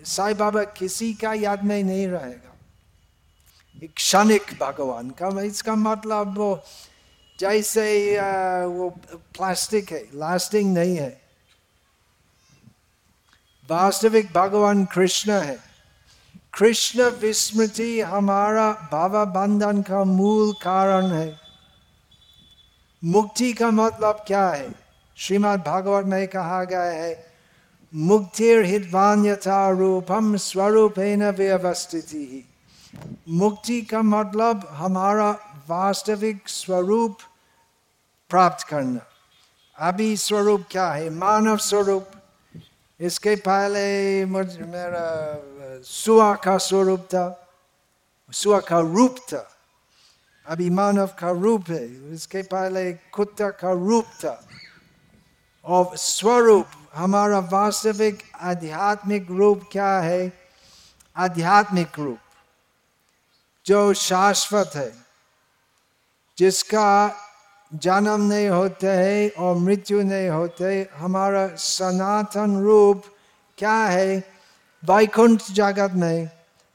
साई 0.07 0.35
बाबा 0.35 0.63
किसी 0.73 1.13
का 1.15 1.33
याद 1.35 1.65
में 1.65 1.83
नहीं 1.83 2.07
रहेगा। 2.09 2.55
क्षणिक 3.89 4.53
भगवान 4.61 5.11
का, 5.11 5.29
इसका 5.43 5.75
मतलब 5.75 6.39
वो 6.39 6.63
जैसे 7.39 7.87
वो 8.67 8.89
प्लास्टिक 9.37 9.93
है, 9.93 10.03
लास्टिंग 10.15 10.73
नहीं 10.75 10.97
है। 10.97 11.11
वास्तविक 13.69 14.33
भगवान 14.33 14.85
कृष्ण 14.85 15.33
है। 15.33 15.59
कृष्ण 16.57 17.09
विस्मृति 17.21 18.01
हमारा 18.01 18.71
भावा 18.93 19.25
बंधन 19.33 19.81
का 19.83 20.03
मूल 20.05 20.53
कारण 20.63 21.07
है 21.07 21.29
मुक्ति 23.03 23.53
का 23.53 23.71
मतलब 23.71 24.23
क्या 24.27 24.49
है 24.49 24.71
श्रीमद् 25.19 25.61
भागवत 25.61 26.07
में 26.07 26.27
कहा 26.29 26.63
गया 26.65 26.83
है 26.83 27.15
मुक्तिर 27.93 28.65
हितवान 28.65 29.27
यथा 29.27 29.69
रूपम 29.71 30.37
स्वरूपेण 30.37 31.25
व्यवस्थिति 31.33 32.19
ही 32.33 32.45
मुक्ति 33.35 33.81
का 33.91 34.03
मतलब 34.05 34.67
हमारा 34.73 35.31
वास्तविक 35.69 36.49
स्वरूप 36.49 37.19
प्राप्त 38.31 38.67
करना 38.69 39.07
अभी 39.77 40.17
स्वरूप 40.17 40.65
क्या 40.71 40.89
है 40.91 41.11
मानव 41.13 41.57
स्वरूप 41.63 42.11
इसके 43.01 43.35
पहले 43.43 43.85
मुझ 44.25 44.47
मेरा 44.59 45.07
सुआ 45.85 46.35
का 46.35 46.57
स्वरूप 46.59 47.01
था 47.15 47.25
सुआ 48.33 48.61
का 48.61 48.79
रूप 48.79 49.17
था 49.33 49.47
अभी 50.47 50.69
मानव 50.71 51.11
का 51.19 51.31
रूप 51.33 51.71
है 51.71 51.87
उसके 52.15 52.43
पहले 52.45 52.93
कुत्ता 53.13 53.49
का 53.61 53.71
रूप 53.73 54.05
था 54.25 54.41
और 55.65 55.97
स्वरूप 55.97 56.67
हमारा 56.95 57.39
वास्तविक 57.53 58.23
आध्यात्मिक 58.43 59.31
रूप 59.31 59.69
क्या 59.73 59.99
है 60.01 60.33
आध्यात्मिक 61.17 61.99
रूप 61.99 62.19
जो 63.67 63.93
शाश्वत 63.95 64.73
है 64.75 64.93
जिसका 66.39 66.87
जन्म 67.73 68.23
नहीं 68.23 68.49
होते 68.49 68.87
है 68.89 69.29
और 69.39 69.57
मृत्यु 69.57 70.03
नहीं 70.03 70.29
होते 70.29 70.89
हमारा 70.97 71.47
सनातन 71.59 72.57
रूप 72.63 73.05
क्या 73.59 73.77
है 73.87 74.36
वैकुंठ 74.89 75.43
जगत 75.51 75.93
में 75.97 76.29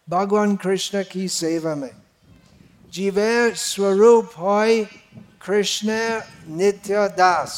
भगवान 0.08 0.56
कृष्ण 0.56 1.04
की 1.04 1.28
सेवा 1.28 1.74
में 1.76 1.91
जीवे 2.93 3.34
स्वरूप 3.56 4.32
हो 4.38 4.63
कृष्ण 5.45 5.91
नित्य 6.58 7.08
दास 7.17 7.54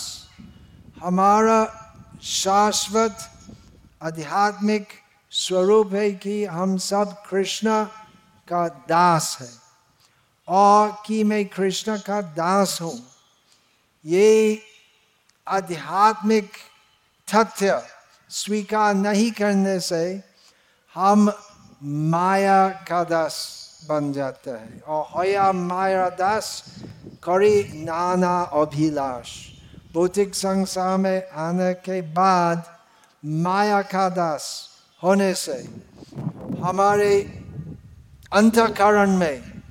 हमारा 1.03 1.59
शाश्वत 2.23 3.29
आध्यात्मिक 4.01 4.87
स्वरूप 5.31 5.93
है 5.93 6.11
कि 6.15 6.43
हम 6.45 6.77
सब 6.77 7.15
कृष्ण 7.29 7.83
का 8.47 8.67
दास 8.89 9.37
है 9.41 9.49
और 10.47 10.91
कि 11.05 11.23
मैं 11.23 11.45
कृष्ण 11.45 11.97
का 11.99 12.21
दास 12.37 12.77
हूँ 12.81 12.97
ये 14.05 14.61
आध्यात्मिक 15.47 16.51
तथ्य 17.27 17.81
स्वीकार 18.31 18.93
नहीं 18.93 19.31
करने 19.31 19.79
से 19.79 20.03
हम 20.95 21.31
माया 21.83 22.67
का 22.87 23.03
दास 23.03 23.35
बन 23.89 24.11
जाते 24.13 24.51
हैं। 24.51 24.81
और 24.81 25.05
होया 25.15 25.51
माया 25.51 26.09
दास 26.09 26.63
करी 27.23 27.83
नाना 27.83 28.41
अभिलाष। 28.53 29.29
भौतिक 29.93 30.35
संसार 30.35 30.97
में 30.97 31.29
आने 31.29 31.73
के 31.73 32.01
बाद 32.01 32.63
माया 33.25 33.81
का 33.81 34.09
दास 34.09 34.69
होने 35.03 35.33
से 35.33 35.57
हमारे 36.63 37.19
अंतकरण 38.33 39.17
में 39.17 39.61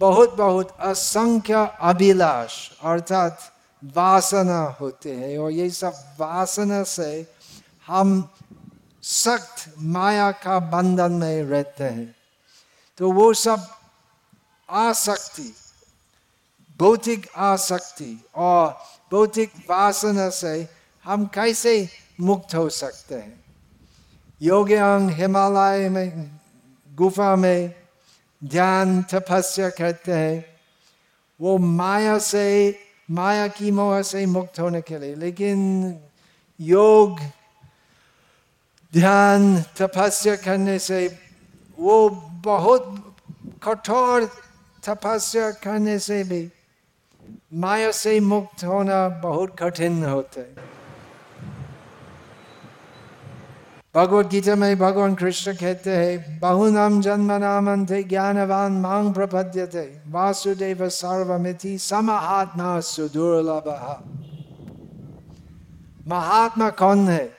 बहुत 0.00 0.36
बहुत 0.36 0.76
असंख्य 0.80 1.68
अभिलाष 1.80 2.70
अर्थात 2.84 3.38
वासना 3.82 4.60
होते 4.80 5.12
हैं। 5.12 5.38
और 5.38 5.50
ये 5.50 5.70
सब 5.70 5.92
वासना 6.20 6.82
से 6.82 7.26
हम 7.86 8.28
सख्त 9.10 9.74
माया 9.78 10.32
का 10.32 10.58
बंधन 10.58 11.12
में 11.12 11.42
रहते 11.42 11.84
हैं। 11.84 12.16
तो 12.98 13.12
वो 13.12 13.34
सब 13.34 13.68
आसक्ति, 14.70 15.54
भौतिक 16.78 17.28
आसक्ति 17.36 18.24
और 18.34 18.78
भौतिक 19.12 19.52
वासना 19.70 20.28
से 20.28 20.68
हम 21.04 21.26
कैसे 21.26 21.88
मुक्त 22.20 22.54
हो 22.54 22.68
सकते 22.68 23.14
हैं? 23.14 23.44
योग्यांग 24.42 25.10
हिमालय 25.10 25.88
में, 25.88 26.40
गुफा 26.94 27.36
में 27.36 27.74
ध्यान 28.44 29.02
तपस्या 29.02 29.70
करते 29.70 30.12
हैं। 30.12 30.44
वो 31.40 31.58
माया 31.58 32.18
से, 32.18 32.78
माया 33.10 33.48
की 33.48 33.70
मोह 33.70 34.02
से 34.02 34.26
मुक्त 34.26 34.60
होने 34.60 34.80
के 34.80 34.98
लिए। 34.98 35.14
लेकिन 35.14 35.94
योग 36.60 37.20
ध्यान 38.92 39.60
तपस्या 39.60 40.36
करने 40.36 40.78
से 40.78 41.18
वो 41.80 42.10
बहुत 42.44 43.14
कठोर 43.62 44.30
तपस्या 44.84 45.50
करने 45.50 45.98
से 45.98 46.24
भी 46.24 46.52
माया 47.54 47.90
से 47.90 48.20
मुक्त 48.20 48.64
होना 48.64 49.08
बहुत 49.08 49.56
कठिन 49.58 50.04
होता 50.04 50.40
है। 50.40 50.68
भगवत 53.94 54.26
गीता 54.26 54.54
में 54.54 54.78
भगवान 54.78 55.14
कृष्ण 55.14 55.52
कहते 55.52 55.90
हैं 55.90 56.40
बहु 56.40 56.58
बहुनाम 56.58 57.00
जन्म 57.00 57.32
नाम 57.32 57.86
ज्ञानवान 57.86 58.72
मांग 58.72 59.14
प्रपद्य 59.14 59.66
थे 59.66 60.10
वासुदेव 60.10 60.88
सर्वमिति 60.88 61.78
समहात्मा 61.78 62.80
सुदुर्लभ। 62.80 64.02
महात्मा 66.08 66.70
कौन 66.70 67.08
है? 67.08 67.37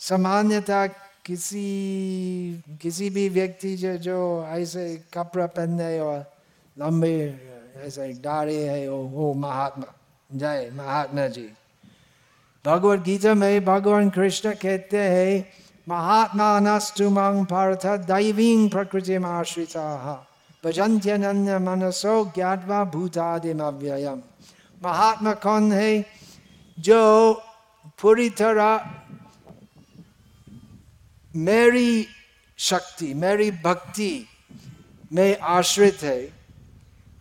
सामान्यता 0.00 0.86
किसी 1.26 2.62
किसी 2.82 3.10
भी 3.10 3.28
व्यक्ति 3.28 3.76
जो 3.76 3.96
जो 3.96 4.46
ऐसे 4.48 5.04
कपड़ा 5.14 5.46
पहने 5.46 6.00
और 6.00 6.32
लंबे 6.78 7.40
ऐसे 7.76 8.08
दाढ़ी 8.08 8.56
है 8.56 8.88
वो, 8.88 8.96
वो 8.96 9.34
महात्मा 9.34 9.94
जय 10.32 10.70
महात्मा 10.72 11.26
जी। 11.26 11.52
भगवत 12.66 13.00
गीता 13.00 13.34
में 13.34 13.64
भगवान 13.64 14.10
कृष्ण 14.10 14.54
कहते 14.54 14.98
हैं 14.98 15.48
महात्मा 15.88 16.60
नस्तु 16.60 17.10
मांग 17.10 17.46
पार्थ 17.46 17.86
दैवी 17.86 18.68
प्रकृति 18.68 19.18
में 19.18 19.30
आश्रिता 19.30 20.26
भजंत्यनन्य 20.64 21.58
मनसो 21.58 22.24
ज्ञातवा 22.24 22.84
भूतादिम 22.84 23.60
अव्ययम 23.60 24.22
महात्मा 24.82 25.32
कौन 25.32 25.72
है? 25.72 26.04
जो 26.78 27.32
पूरी 28.02 28.30
तरह 28.30 28.99
मेरी 31.34 32.06
शक्ति 32.58 33.12
मेरी 33.14 33.50
भक्ति 33.64 34.12
में 35.12 35.38
आश्रित 35.38 36.02
है 36.02 36.20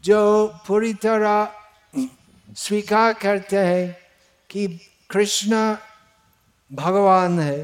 जो 0.04 0.22
पूरी 0.68 0.94
तरह 0.96 2.04
स्वीकार 2.58 3.14
करते 3.14 3.58
हैं 3.58 3.96
कि 4.50 4.68
कृष्ण 5.10 5.56
भगवान 6.72 7.40
है 7.40 7.62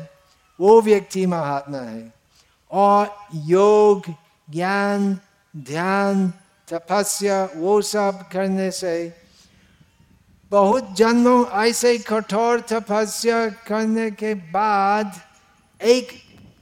वो 0.59 0.81
व्यक्ति 0.81 1.25
महात्मा 1.25 1.77
है 1.79 2.13
और 2.71 3.15
योग 3.45 4.13
ज्ञान 4.47 5.13
ध्यान 5.53 6.31
तपस्या 6.67 7.43
वो 7.55 7.81
सब 7.81 8.27
करने 8.31 8.69
से 8.71 8.95
बहुत 10.51 10.95
जन्मों 10.97 11.45
ऐसे 11.63 11.97
कठोर 11.99 12.59
तपस्या 12.69 13.47
करने 13.67 14.09
के 14.11 14.33
बाद 14.51 15.13
एक 15.79 16.11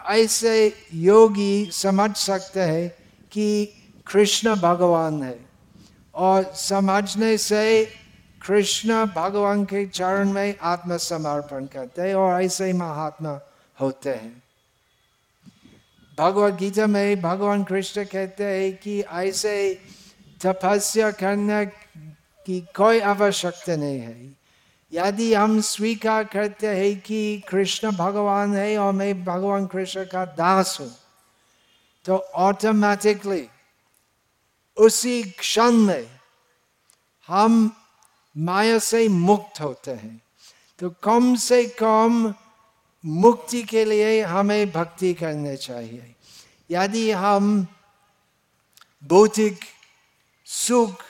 ऐसे 0.09 0.73
योगी 0.93 1.69
समझ 1.73 2.15
सकते 2.15 2.59
हैं 2.59 2.89
कि 3.31 3.73
कृष्ण 4.07 4.55
भगवान 4.55 5.23
है। 5.23 5.45
और 6.15 6.43
समझने 6.43 7.37
से 7.37 7.85
कृष्ण 8.47 9.05
भगवान 9.05 9.65
के 9.65 9.87
चरण 9.87 10.31
में 10.31 10.55
आत्मसमर्पण 10.61 11.65
करते 11.65 12.01
हैं 12.01 12.15
और 12.15 12.43
ऐसे 12.43 12.65
ही 12.65 12.73
महात्मा 12.73 13.41
होते 13.81 14.09
हैं। 14.09 14.43
भगवत 16.19 16.53
गीता 16.53 16.87
में 16.87 17.21
भगवान 17.21 17.63
कृष्ण 17.63 18.03
कहते 18.03 18.43
हैं 18.43 18.77
कि 18.77 19.01
ऐसे 19.01 19.79
तपस्या 20.45 21.11
करने 21.11 21.65
की 22.45 22.61
कोई 22.61 22.99
आवश्यकता 22.99 23.75
नहीं 23.75 23.99
है। 23.99 24.42
यदि 24.93 25.33
हम 25.33 25.61
स्वीकार 25.61 26.23
करते 26.23 26.67
हैं 26.67 26.99
कि 26.99 27.43
कृष्ण 27.49 27.91
भगवान 27.91 28.55
है 28.55 28.77
और 28.77 28.93
मैं 28.93 29.23
भगवान 29.25 29.65
कृष्ण 29.67 30.05
का 30.05 30.25
दास 30.25 30.77
हूँ 30.81 30.95
तो 32.05 32.17
ऑटोमेटिकली 32.17 33.47
उसी 34.77 35.23
क्षण 35.23 35.71
में 35.71 36.19
हम 37.27 37.71
माया 38.37 38.79
से 38.79 39.07
मुक्त 39.07 39.61
होते 39.61 39.91
हैं। 39.91 40.21
तो 40.79 40.89
कम 40.89 41.35
से 41.35 41.65
कम 41.65 42.33
मुक्ति 43.05 43.63
के 43.63 43.85
लिए 43.85 44.21
हमें 44.21 44.71
भक्ति 44.71 45.13
करने 45.13 45.57
चाहिए। 45.57 46.15
यदि 46.71 47.11
हम 47.11 47.67
भौतिक 49.03 49.59
सुख, 50.45 51.03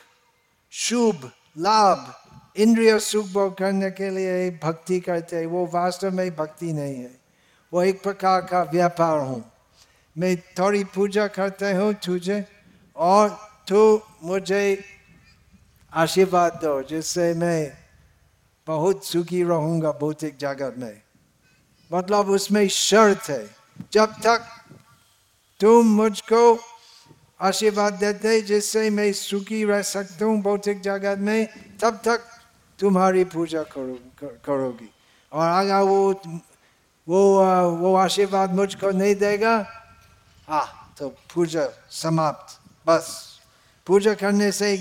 शुभ, 0.72 1.32
लाभ 1.58 2.23
इंद्रिय 2.56 3.00
सुख 3.00 3.28
भोग 3.28 3.58
करने 3.58 3.90
के 3.92 4.10
लिए 4.10 4.50
भक्ति 4.64 5.00
करते 5.00 5.36
हैं। 5.36 5.46
वो 5.46 5.66
वास्तव 5.74 6.12
में 6.12 6.36
भक्ति 6.36 6.74
नहीं 6.74 6.96
है। 6.96 7.12
वो 7.74 7.84
एक 7.84 8.04
प्रकार 8.04 8.42
का 8.42 8.64
व्यापार 8.64 9.20
हूँ। 9.20 9.44
मैं 10.16 10.36
थोड़ी 10.60 10.84
पूजा 10.84 11.28
करते 11.28 11.72
हूँ 11.72 11.94
तुझे 11.94 12.46
और 12.96 13.30
तू 13.68 14.02
मुझे 14.24 14.84
आशीर्वाद 15.94 16.60
दो, 16.64 16.82
जिससे 16.84 17.34
मैं 17.34 17.72
बहुत 18.68 19.06
सुखी 19.06 19.44
रहूँगा 19.44 19.92
भौतिक 19.92 20.38
जगत 20.38 20.76
में। 20.78 21.02
मतलब 21.92 22.30
उसमें 22.30 22.68
शर्त 22.68 23.30
है। 23.30 23.46
जब 23.94 24.14
तक 24.22 24.46
तुम 25.60 25.88
मुझको 25.88 26.60
आशीर्वाद 27.42 27.94
देते 27.94 28.42
जिससे 28.42 28.90
मैं 28.90 29.12
सुखी 29.14 29.64
रह 29.66 29.82
सकता 29.82 30.26
हूँ 30.26 30.42
भौतिक 30.42 30.82
जगत 30.82 31.18
में, 31.18 31.48
तब 31.82 32.02
तक 32.06 32.22
तुम्हारी 32.80 33.24
पूजा 33.26 33.64
करो 33.64 33.98
करोगी। 34.46 34.90
और 35.32 35.48
अगर 35.50 35.82
वो 35.82 36.14
वो 37.08 37.20
वो 37.78 37.96
आशीर्वाद 37.96 38.54
मुझको 38.54 38.92
नहीं 38.92 39.16
देगा। 39.16 39.56
हाँ 40.48 40.94
तो 40.98 41.10
पूजा 41.34 41.68
समाप्त। 41.92 42.60
बस, 42.88 43.40
पूजा 43.88 44.14
करने 44.14 44.52
से 44.52 44.78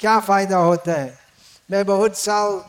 क्या 0.00 0.18
फ़ायदा 0.20 0.58
होता 0.58 0.92
है? 0.92 1.18
मैं 1.70 1.84
बहुत 1.86 2.16
साल 2.16 2.60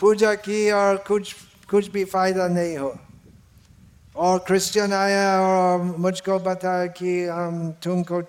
पूजा 0.00 0.34
की 0.34 0.70
और 0.70 0.96
कुछ 1.08 1.34
कुछ 1.70 1.88
भी 1.90 2.04
फ़ायदा 2.04 2.48
नहीं 2.48 2.76
हो। 2.78 2.94
और 4.16 4.38
क्रिश्चियन 4.38 4.92
आया 4.92 5.40
और 5.40 5.82
मुझको 5.98 6.38
बताया 6.38 6.86
कि 6.86 7.12
हम 7.26 7.70
तुमको 7.82 8.20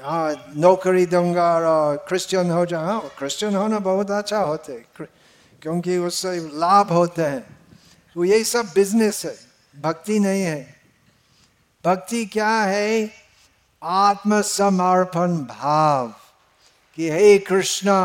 नौकरी 0.00 1.06
दूँगा 1.06 1.52
और 1.54 1.96
क्रिश्चियन 2.08 2.50
हो 2.50 2.64
जाओ 2.66 3.00
क्रिश्चियन 3.18 3.54
होना 3.56 3.78
बहुत 3.80 4.10
अच्छा 4.10 4.38
होते 4.40 4.72
क्योंकि 5.62 5.96
उससे 5.98 6.36
लाभ 6.54 6.92
होते 6.92 7.22
हैं 7.22 7.44
वो 8.16 8.24
यही 8.24 8.44
सब 8.44 8.70
बिज़नेस 8.74 9.24
है 9.24 9.34
भक्ति 9.74 10.18
नहीं 10.18 10.42
है 10.42 10.60
भक्ति 11.84 12.24
क्या 12.26 12.54
है 12.62 13.10
आत्मसमर्पण 13.82 15.36
भाव 15.46 16.14
कि 16.98 17.10
हे 17.10 17.38
कृष्णा 17.38 18.00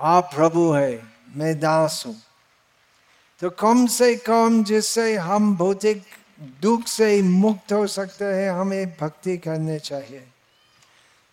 आप 0.00 0.30
प्रभु 0.34 0.70
है 0.72 0.92
मैं 1.36 1.58
दास 1.60 2.02
हूँ 2.06 2.16
तो 3.42 3.50
कम 3.50 3.86
से 3.86 4.14
कम 4.16 4.62
जिससे 4.64 5.14
हम 5.16 5.56
भौतिक 5.56 6.02
दुख 6.40 6.86
से 6.86 7.22
मुक्त 7.22 7.72
हो 7.72 7.86
सकते 7.86 8.24
हैं, 8.24 8.50
हमें 8.50 8.96
भक्ति 9.00 9.36
करने 9.36 9.78
चाहिए। 9.78 10.24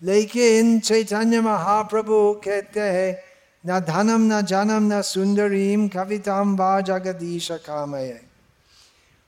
लेकिन 0.04 0.80
चैतन्य 0.80 1.42
महाप्रभु 1.42 2.42
कहते 2.46 2.80
हैं, 2.80 3.24
न 3.66 3.80
धनम, 3.80 4.34
न 4.34 4.42
जनम, 4.42 4.94
न 4.94 5.02
सुंदरीम, 5.02 5.88
कविताम 5.88 6.56
वा 6.56 6.82
जगदीश 6.82 7.52
कामय। 7.52 8.22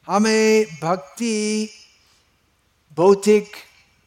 हमें 0.08 0.66
भक्ति 0.84 1.70
भौतिक 2.98 3.52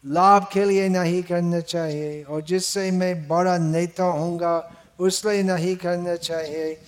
लाभ 0.07 0.48
के 0.52 0.64
लिए 0.64 0.88
नहीं 0.88 1.22
करना 1.22 1.61
चाहिए, 1.61 2.22
और 2.22 2.42
जिससे 2.42 2.90
मैं 2.90 3.29
बड़ा 3.29 3.59
नेता 3.59 4.05
होऊँगा 4.05 4.72
उसलिए 4.98 5.42
नहीं 5.42 5.76
करना 5.76 6.16
चाहिए, 6.16 6.81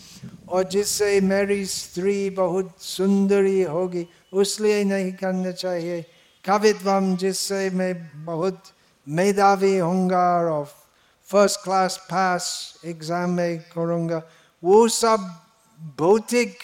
और 0.49 0.65
जिससे 0.65 1.21
मेरी 1.21 1.67
स्त्री 1.67 2.31
बहुत 2.31 2.75
सुंदरी 2.79 3.63
होगी 3.63 4.07
उसलिए 4.33 4.83
नहीं 4.85 5.13
करना 5.13 5.51
चाहिए। 5.53 6.05
कवित्वम 6.45 7.17
जिससे 7.17 7.69
मैं 7.71 7.95
बहुत 8.25 8.63
मेधावी 9.07 9.77
होऊँगा 9.79 10.27
और 10.47 10.65
फ़र्स्ट 11.29 11.63
क्लास 11.65 11.97
पास 12.11 12.45
एग्ज़ाम 12.87 13.31
में 13.31 13.59
करूँगा, 13.73 14.23
वो 14.63 14.89
सब 14.89 15.29
भौतिक 15.99 16.57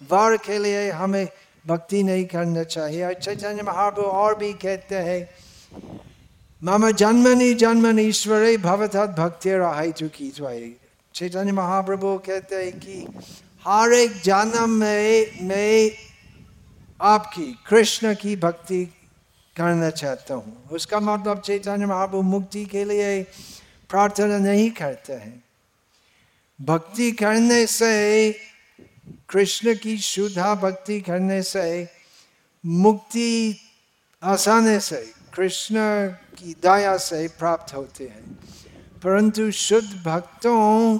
वार 0.00 0.36
के 0.36 0.58
लिए 0.58 0.90
हमें 0.92 1.28
भक्ति 1.64 2.02
नहीं 2.02 2.24
करना 2.26 2.62
चाहिए। 2.64 3.14
चैतन्य 3.14 3.62
महाप्रभु 3.62 4.02
और 4.02 4.34
भी 4.38 4.52
कहते 4.54 4.96
हैं, 4.98 5.28
मम 6.62 6.90
जन्मनि 6.92 7.52
जन्मन 7.54 7.98
ईश्वरे 7.98 8.56
भवतत 8.58 9.14
भक्ति 9.18 9.50
रहाई 9.52 9.92
चुकी 9.92 10.30
चैतन्य 11.14 11.52
महाप्रभु 11.52 12.16
कहते 12.26 12.56
हैं 12.56 12.72
कि 12.80 13.06
हर 13.64 13.92
एक 13.92 14.20
जन्म 14.22 14.70
में 14.70 15.26
मैं 15.42 15.90
आपकी, 17.02 17.58
कृष्ण 17.68 18.14
की 18.14 18.36
भक्ति 18.36 18.84
करना 19.56 19.90
चाहता 19.90 20.34
हूँ। 20.34 20.68
उसका 20.72 21.00
मतलब 21.00 21.40
चैतन्य 21.40 21.86
महाप्रभु 21.86 22.22
मुक्ति 22.22 22.64
के 22.64 22.84
लिए 22.84 23.22
प्रार्थना 23.90 24.38
नहीं 24.38 24.70
करते 24.70 25.12
हैं। 25.12 25.44
भक्ति 26.60 27.12
करने 27.12 27.66
से, 27.66 28.32
कृष्ण 29.28 29.74
की 29.74 29.98
शुद्धा 29.98 30.54
भक्ति 30.54 31.00
करने 31.00 31.42
से, 31.42 31.88
मुक्ति 32.66 33.60
आसानी 34.22 34.80
से, 34.80 35.12
कृष्ण 35.34 35.76
की 36.08 36.56
दया 36.62 36.96
से 36.96 37.28
प्राप्त 37.28 37.74
होते 37.74 38.04
हैं। 38.04 38.38
परंतु 39.02 39.50
शुद्ध 39.50 40.02
भक्तों 40.06 40.98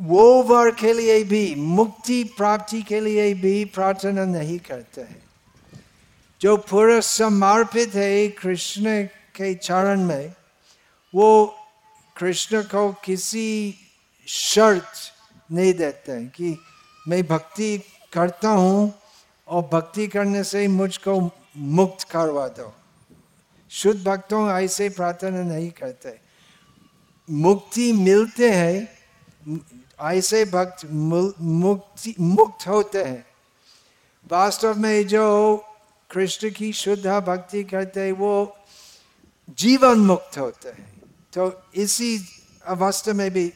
वो 0.00 0.42
वर 0.42 0.70
के 0.70 0.92
लिए 0.92 1.22
भी 1.24 1.54
मुक्ति 1.54 2.22
प्राप्ति 2.36 2.82
के 2.82 3.00
लिए 3.00 3.32
भी 3.34 3.64
प्रार्थना 3.64 4.24
नहीं 4.24 4.58
करते 4.58 5.00
हैं 5.00 5.22
जो 6.40 6.56
पूरा 6.56 7.00
समर्पित 7.00 7.94
है 7.94 8.28
कृष्ण 8.38 9.02
के 9.36 9.54
चरण 9.54 10.04
में 10.04 10.32
वो 11.14 11.28
कृष्ण 12.16 12.62
को 12.62 12.90
किसी 13.04 13.48
शर्त 14.26 14.92
नहीं 15.50 15.74
देते 15.74 16.12
हैं 16.12 16.28
कि 16.28 16.56
मैं 17.08 17.22
भक्ति 17.26 17.76
करता 18.12 18.50
हूँ 18.50 18.92
और 19.48 19.68
भक्ति 19.72 20.06
करने 20.06 20.44
से 20.44 20.66
मुझको 20.68 21.18
मुक्त 21.56 22.08
करवा 22.10 22.46
दो 22.48 22.72
शुद्ध 23.70 24.02
भक्तों 24.04 24.48
ऐसे 24.52 24.88
प्रार्थना 24.88 25.42
नहीं 25.42 25.70
करते 25.70 26.18
मुक्ति 27.28 27.92
मिलते 27.92 28.50
हैं 28.50 28.88
ऐसे 30.02 30.44
भक्त 30.44 30.86
मुक्ति, 30.90 32.14
मुक्त 32.20 32.66
होते 32.68 33.02
हैं। 33.02 33.24
वास्तव 34.30 34.78
में 34.78 35.06
जो 35.06 35.56
कृष्ण 36.10 36.50
की 36.50 36.72
शुद्ध 36.72 37.06
भक्ति 37.06 37.62
करते 37.64 38.00
हैं, 38.00 38.12
वो 38.12 38.56
जीवन 39.58 39.98
मुक्त 40.00 40.38
होते 40.38 40.68
हैं। 40.68 40.88
तो 41.32 41.52
इसी 41.74 42.18
अवस्था 42.66 43.12
में 43.12 43.30
भी 43.30 43.46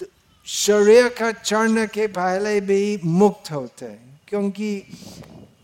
तो 0.00 0.06
शरीर 0.46 1.08
का 1.08 1.30
चरण 1.32 1.86
के 1.86 2.06
पहले 2.06 2.60
भी 2.60 3.00
मुक्त 3.04 3.50
होते 3.52 3.86
हैं, 3.86 4.20
क्योंकि 4.28 4.82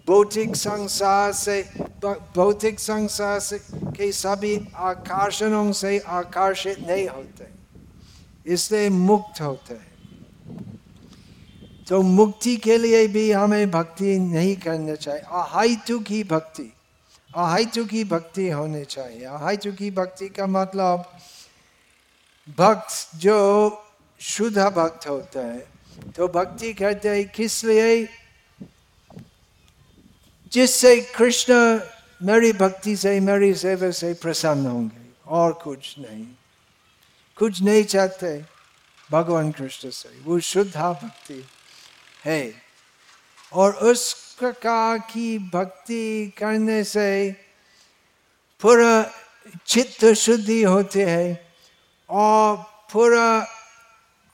भौतिक 0.09 0.57
संसार 0.57 1.33
से, 1.33 1.62
भौतिक 2.37 2.80
संसार 2.80 3.38
से 3.40 3.59
के 3.72 4.11
सभी 4.12 4.57
आकर्षणों 4.76 5.72
से 5.72 5.98
आकर्षित 5.98 6.80
नहीं 6.80 7.09
होते। 7.09 7.53
इसलिए 8.46 8.88
मुक्त 8.90 9.40
होते 9.40 9.74
हैं। 9.74 9.92
तो 11.88 12.00
मुक्ति 12.02 12.57
के 12.57 12.76
लिए 12.78 13.07
भी 13.09 13.30
हमें 13.33 13.70
भक्ति 13.70 14.18
नहीं 14.18 14.57
करना 14.57 14.94
चाहिए। 14.94 15.22
अहाइतु 15.22 15.98
की 16.00 16.22
भक्ति, 16.24 16.72
अहाइतु 17.35 17.85
की 17.85 18.04
भक्ति 18.04 18.48
होनी 18.50 18.85
चाहिए। 18.85 19.24
अहाइतु 19.24 19.72
की 19.72 19.90
भक्ति 19.90 20.28
का 20.28 20.46
मतलब 20.46 21.18
भक्त 22.59 23.16
जो 23.16 23.38
शुद्ध 24.20 24.59
भक्त 24.59 25.09
होता 25.09 25.40
है 25.40 25.66
तो 26.16 26.28
भक्ति 26.28 26.72
करते 26.74 27.09
हैं 27.09 27.28
किस 27.28 27.64
लिए? 27.64 28.07
जिससे 30.52 31.00
कृष्ण 31.16 31.54
मेरी 32.22 32.52
भक्ति 32.52 32.96
से, 32.96 33.18
मेरी 33.20 33.54
सेवा 33.54 33.90
से 33.90 34.12
प्रसन्न 34.14 34.66
होंगे, 34.66 35.07
और 35.26 35.52
कुछ 35.52 35.94
नहीं। 35.98 36.26
कुछ 37.36 37.62
नहीं 37.62 37.84
चाहते। 37.84 38.44
भगवान 39.10 39.52
कृष्ण 39.52 39.90
से, 39.90 40.20
वो 40.20 40.40
शुद्धा 40.40 40.92
भक्ति 40.92 41.46
है। 42.24 42.54
और 43.52 43.74
उस 43.74 44.34
प्रकार 44.38 44.98
की 44.98 45.38
भक्ति 45.38 46.32
करने 46.38 46.84
से 46.84 47.36
पूरा 48.60 49.10
चित्त 49.66 50.04
शुद्धि 50.04 50.62
होते 50.62 51.04
है 51.04 51.54
और 52.10 52.56
पूरा 52.92 53.46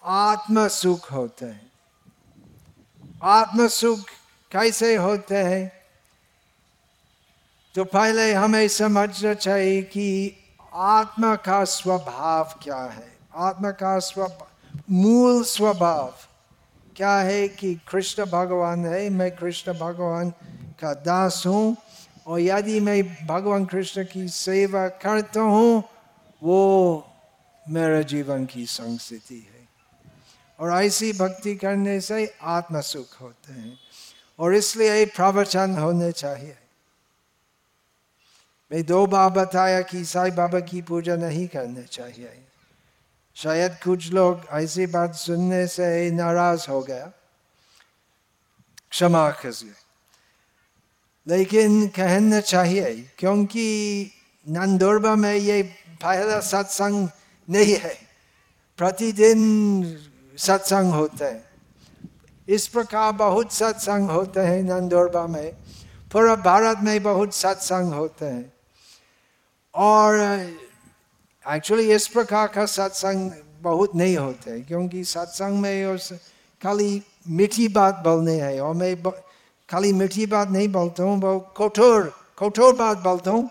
आत्म 0.04 0.68
सुख 0.68 1.12
होते 1.12 1.46
है। 1.46 1.70
आत्म 3.22 3.68
सुख 3.68 4.00
कैसे 4.52 4.96
होते 4.96 5.36
हैं? 5.36 5.80
तो 7.74 7.84
पहले 7.84 8.32
हमें 8.32 8.68
समझना 8.68 9.34
चाहिए 9.34 9.82
कि 9.82 10.36
आत्मा 10.72 11.34
का 11.36 11.64
स्वभाव 11.64 12.58
क्या 12.62 12.76
है? 12.76 13.18
आत्मा 13.34 13.70
का 13.70 13.98
स्वभाव, 13.98 14.46
मूल 14.90 15.42
स्वभाव 15.44 16.14
क्या 16.96 17.14
है 17.16 17.48
कि 17.48 17.74
कृष्ण 17.88 18.24
भगवान 18.24 18.86
है, 18.86 19.10
मैं 19.10 19.30
कृष्ण 19.36 19.72
भगवान 19.72 20.30
का 20.80 20.94
दास 20.94 21.42
हूँ 21.46 21.76
और 22.26 22.40
यदि 22.40 22.80
मैं 22.80 23.26
भगवान 23.26 23.64
कृष्ण 23.64 24.04
की 24.04 24.28
सेवा 24.28 24.88
करता 24.88 25.40
हूँ, 25.40 25.82
वो 26.42 27.06
मेरा 27.68 28.02
जीवन 28.02 28.46
की 28.46 28.66
संस्थिति 28.66 29.34
है। 29.34 29.68
और 30.58 30.84
ऐसी 30.84 31.12
भक्ति 31.12 31.54
करने 31.56 32.00
से 32.00 32.34
आत्म 32.42 32.80
सुख 32.80 33.20
होते 33.20 33.52
हैं 33.52 33.78
और 34.38 34.54
इसलिए 34.54 35.04
प्रवचन 35.06 35.78
होने 35.78 36.12
चाहिए। 36.12 36.56
मैं 38.72 38.86
दो 38.86 39.06
बार 39.06 39.30
बताया 39.30 39.80
कि 39.80 40.04
साई 40.04 40.30
बाबा 40.30 40.60
की 40.60 40.82
पूजा 40.82 41.16
नहीं 41.16 41.48
करनी 41.48 41.82
चाहिए। 41.82 42.46
शायद 43.34 43.72
कुछ 43.72 44.12
लोग 44.12 44.40
ऐसी 44.50 44.86
बात 44.86 45.14
सुनने 45.14 45.66
से 45.66 46.10
नाराज़ 46.10 46.66
हो 46.70 46.80
गया। 46.80 47.12
क्षमा 48.90 49.30
कीजिए। 49.30 49.72
लेकिन 51.28 51.88
कहना 51.88 52.40
चाहिए, 52.40 53.10
क्योंकि 53.18 54.06
नंदुरबा 54.48 55.14
में 55.14 55.34
ये 55.34 55.62
पहला 56.02 56.40
सत्संग 56.40 57.08
नहीं 57.50 57.76
है। 57.76 57.94
प्रतिदिन 58.78 59.82
सत्संग 60.38 60.92
होते 60.92 61.24
हैं। 61.24 61.44
इस 62.48 62.68
प्रकार 62.68 63.12
बहुत 63.12 63.52
सत्संग 63.52 64.10
होते 64.10 64.40
हैं 64.40 64.62
नंदोरबा 64.62 65.26
में। 65.26 65.56
पूरा 66.12 66.34
भारत 66.34 66.78
में 66.82 67.02
बहुत 67.02 67.34
सत्संग 67.34 67.92
होते 67.92 68.26
हैं। 68.26 68.52
और 69.74 70.18
एक्चुअली 71.44 71.90
इस 71.92 72.06
प्रकार 72.08 72.46
का 72.48 72.64
सत्संग 72.66 73.30
बहुत 73.62 73.94
नहीं 73.96 74.16
होते, 74.16 74.60
क्योंकि 74.60 75.04
सत्संग 75.04 75.60
में 75.60 75.86
उस 75.86 76.12
खाली 76.62 77.02
मीठी 77.28 77.68
बात 77.68 78.02
बोलने 78.04 78.40
है, 78.40 78.60
और 78.60 78.74
मैं 78.74 78.96
खाली 79.68 79.92
मीठी 79.92 80.26
बात 80.26 80.48
नहीं 80.50 80.68
बोलता 80.68 81.02
हूँ, 81.02 81.18
बहुत 81.20 81.54
कठोर 81.58 82.12
कठोर 82.38 82.74
बात 82.76 82.98
बोलता 82.98 83.30
हूँ। 83.30 83.48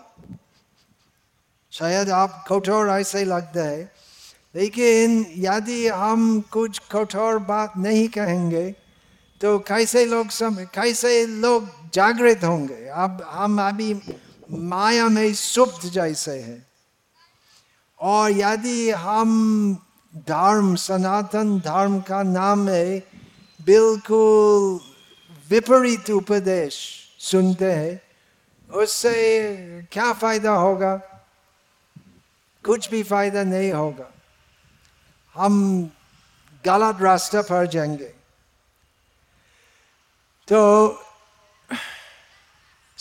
शायद 1.72 2.10
आप 2.10 2.44
कठोर 2.48 2.88
ऐसे 2.90 3.24
लगता 3.24 3.62
है। 3.62 3.82
लेकिन 4.54 5.24
यदि 5.38 5.86
हम 5.88 6.40
कुछ 6.52 6.78
कठोर 6.92 7.38
बात 7.40 7.76
नहीं 7.78 8.08
कहेंगे 8.08 8.70
तो 9.40 9.58
कैसे 9.58 10.04
लोग 10.06 10.30
सम, 10.30 10.54
कैसे 10.74 11.26
लोग 11.26 11.68
जागृत 11.94 12.44
होंगे? 12.44 12.86
अब 12.86 13.22
हम 13.26 13.60
अभी 13.62 13.94
माया 14.50 15.08
में 15.08 15.34
सुप्त 15.34 15.86
जैसे 15.86 16.40
है। 16.40 16.66
और 18.00 18.30
यदि 18.30 18.90
हम 18.90 19.74
धर्म, 20.16 20.76
सनातन 20.76 21.60
धर्म 21.60 22.00
का 22.00 22.22
नाम 22.22 22.68
है, 22.68 23.00
बिल्कुल 23.64 24.80
विपरीत 25.48 26.10
उपदेश 26.10 26.88
सुनते 27.18 27.72
हैं, 27.72 28.02
उससे 28.74 29.52
क्या 29.92 30.12
फ़ायदा 30.12 30.52
होगा? 30.52 30.96
कुछ 32.64 32.90
भी 32.90 33.02
फ़ायदा 33.02 33.42
नहीं 33.42 33.72
होगा। 33.72 34.12
हम 35.34 35.84
गलत 36.64 36.98
रास्ते 37.00 37.42
पर 37.42 37.66
जाएँगे। 37.66 38.14
तो 40.48 40.88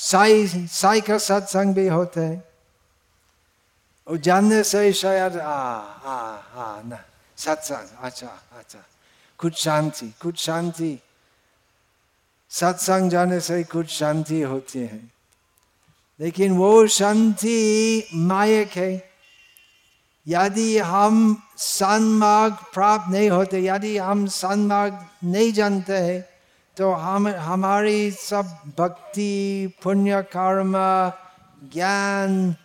साई 0.02 0.48
साई 0.68 1.02
का 1.02 1.18
सत्संग 1.18 1.76
भी 1.76 1.88
होते 1.88 2.22
हैं। 2.22 2.44
और 4.08 4.18
जानने 4.18 4.64
से 4.64 4.94
शायद 4.94 5.38
आ 5.38 5.54
आ 5.54 6.38
आ, 6.38 6.82
ना, 6.82 7.06
सत्संग 7.38 7.98
अच्छा 8.02 8.28
अच्छा। 8.28 8.80
कुछ 9.38 9.56
शांति 9.56 10.14
कुछ 10.22 10.40
शांति। 10.40 11.00
सत्संग 12.50 13.10
जाने 13.10 13.40
से 13.40 13.64
कुछ 13.64 13.88
शांति 13.88 14.42
होती 14.42 14.80
है। 14.80 15.12
लेकिन 16.20 16.58
वो 16.58 16.88
शांति 16.88 18.04
मायक 18.14 18.72
है। 18.72 19.10
यदि 20.28 20.78
हम 20.78 21.44
सन्मार्ग 21.58 22.54
प्राप्त 22.74 23.12
नहीं 23.12 23.30
होते, 23.30 23.66
यदि 23.66 23.98
हम 23.98 24.28
सन्मार्ग 24.28 25.06
नहीं 25.24 25.54
जानते 25.54 25.94
हैं 25.94 26.29
तो 26.80 26.92
हम, 26.92 27.28
हमारी 27.28 28.12
सब 28.12 28.60
भक्ति, 28.78 29.74
पुण्य, 29.84 30.22
कर्म, 30.22 30.74
ज्ञान, 31.74 32.56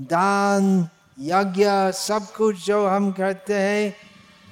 दान, 0.00 0.88
यज्ञ, 1.18 1.64
सब 1.92 2.32
कुछ 2.36 2.66
जो 2.66 2.86
हम 2.86 3.12
करते 3.12 3.54
हैं, 3.54 3.96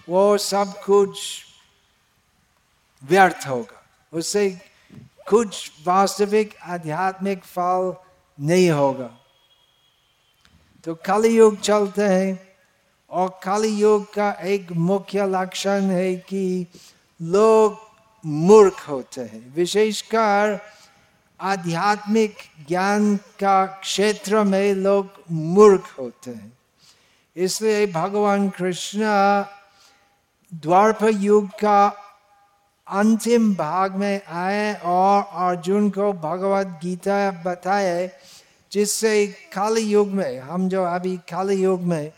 वो 0.09 0.39
सब 0.39 0.83
कुछ 0.85 1.45
व्यर्थ 3.05 3.49
होगा। 3.49 3.83
उससे 4.13 4.61
कुछ 5.29 5.73
वास्तविक, 5.87 6.57
आध्यात्मिक 6.63 7.45
फल 7.45 7.95
नहीं 8.41 8.71
होगा। 8.71 9.11
तो 10.85 10.95
कलयुग 10.95 11.61
चलते 11.61 12.03
हैं, 12.03 12.49
और 13.11 13.41
कलयुग 13.43 14.15
का 14.15 14.31
एक 14.33 14.73
मुख्य 14.73 15.27
लक्षण 15.27 15.83
है 15.83 16.15
कि 16.15 16.67
लोग 17.23 17.86
मूर्ख 18.27 18.89
होते 18.89 19.21
हैं। 19.21 19.55
विशेषकर 19.55 20.61
आध्यात्मिक 21.41 22.37
ज्ञान 22.69 23.17
का 23.17 23.67
क्षेत्र 23.67 24.45
में 24.45 24.75
लोग 24.75 25.11
मूर्ख 25.31 25.99
होते 25.99 26.31
हैं। 26.31 26.59
इसलिए 27.37 27.87
भगवान 27.87 28.49
कृष्ण 28.49 29.01
द्वापर 30.55 31.11
युग 31.11 31.49
का 31.49 31.95
अंतिम 32.89 33.55
भाग 33.55 33.95
में 33.95 34.27
आए 34.27 34.75
और 34.75 35.23
अर्जुन 35.23 35.91
को 35.91 36.13
भगवत 36.13 36.67
गीता 36.67 37.31
बताए, 37.31 38.11
जिससे 38.73 39.27
काल 39.27 39.79
युग 39.79 40.09
में, 40.09 40.41
हम 40.41 40.69
जो 40.69 40.85
अभी 40.85 41.17
काल 41.17 41.51
युग 41.51 41.83
में, 41.83 42.13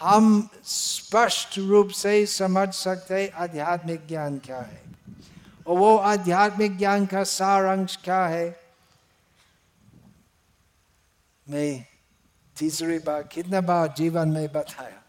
हम 0.00 0.48
स्पष्ट 0.64 1.58
रूप 1.58 1.88
से 1.88 2.26
समझ 2.26 2.74
सकते 2.74 3.32
आध्यात्मिक 3.36 4.08
ज्ञान 4.08 4.38
क्या 4.38 4.58
है। 4.58 4.85
और 5.66 5.78
वो 5.78 5.96
आध्यात्मिक 5.96 6.78
ज्ञान 6.78 7.06
का 7.06 7.24
सार 7.24 7.64
अंश 7.64 7.98
क्या 8.04 8.26
है? 8.26 8.60
मैं 11.48 11.86
तीसरी 12.56 12.98
बार 12.98 13.22
कितना 13.22 13.60
बार 13.60 13.94
जीवन 13.96 14.28
में 14.28 14.52
बताया? 14.52 15.02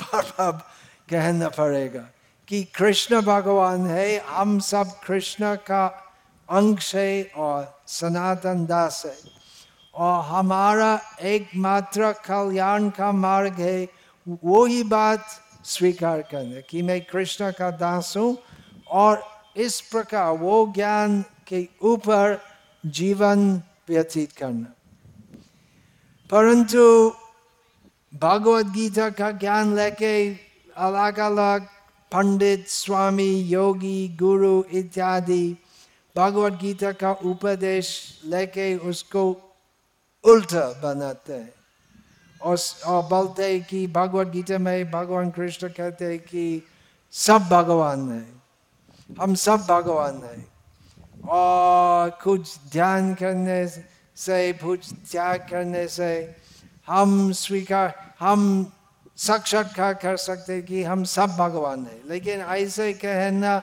पर 0.00 0.44
अब 0.44 0.62
कहना 1.10 1.48
पड़ेगा 1.48 2.08
कि 2.48 2.62
कृष्ण 2.64 3.20
भगवान 3.20 3.86
है, 3.86 4.18
हम 4.18 4.58
सब 4.58 5.00
कृष्ण 5.06 5.54
का 5.56 5.86
अंश 6.50 6.94
है 6.94 7.30
और 7.36 7.82
सनातन 7.86 8.66
दास 8.66 9.02
है। 9.06 9.16
और 9.94 10.24
हमारा 10.24 11.00
एकमात्र 11.22 12.12
कल्याण 12.12 12.90
का 12.90 13.12
मार्ग 13.12 13.52
है 13.52 13.88
वो 14.28 14.64
ही 14.66 14.82
बात 14.82 15.26
स्वीकार 15.64 16.22
करना 16.22 16.60
कि 16.60 16.82
मैं 16.82 17.00
कृष्ण 17.04 17.50
का 17.50 17.70
दास 17.70 18.14
हूँ 18.16 18.36
और 18.88 19.33
इस 19.56 19.80
प्रकार 19.80 20.30
वो 20.30 20.72
ज्ञान 20.74 21.24
के 21.46 21.68
ऊपर 21.82 22.40
जीवन 22.86 23.62
व्यतीत 23.88 24.32
करना। 24.32 24.66
परंतु 26.30 27.12
भगवत 28.14 28.66
गीता 28.66 29.10
का 29.10 29.30
ज्ञान 29.30 29.76
लेके 29.76 30.34
अलग 30.76 31.18
अलग 31.18 31.66
पंडित 32.12 32.68
स्वामी 32.68 33.40
योगी 33.40 34.16
गुरु 34.20 34.64
इत्यादि 34.72 35.56
भगवत 36.16 36.52
गीता 36.52 36.92
का 36.92 37.12
उपदेश 37.12 38.20
लेके 38.24 38.76
उसको 38.76 39.30
उल्टा 40.24 40.80
बनाते 40.82 41.32
हैं। 41.32 41.54
और, 42.42 42.56
बोलते 42.86 43.52
हैं 43.52 43.64
कि 43.64 43.86
भगवत 43.86 44.26
गीता 44.26 44.58
में 44.58 44.90
भगवान 44.90 45.30
कृष्ण 45.30 45.68
कहते 45.68 46.04
हैं 46.04 46.18
कि 46.18 46.62
सब 47.12 47.38
भगवान 47.38 48.12
है। 48.12 48.43
हम 49.20 49.34
सब 49.34 49.60
भगवान 49.60 50.22
है। 50.24 50.46
और 51.28 52.10
कुछ 52.10 52.58
ध्यान 52.72 53.14
करने 53.14 53.68
से, 54.16 54.52
कुछ 54.52 54.92
त्याग 54.92 55.46
करने 55.50 55.88
से 55.88 56.36
हम 56.86 57.32
स्वीकार, 57.32 58.14
हम 58.20 58.72
साक्षात्कार 59.16 59.94
कर 59.94 60.16
सकते 60.16 60.62
कि 60.62 60.82
हम 60.82 61.04
सब 61.04 61.30
भगवान 61.30 61.84
है। 61.84 62.00
लेकिन 62.08 62.40
ऐसे 62.40 62.92
कहना 62.92 63.58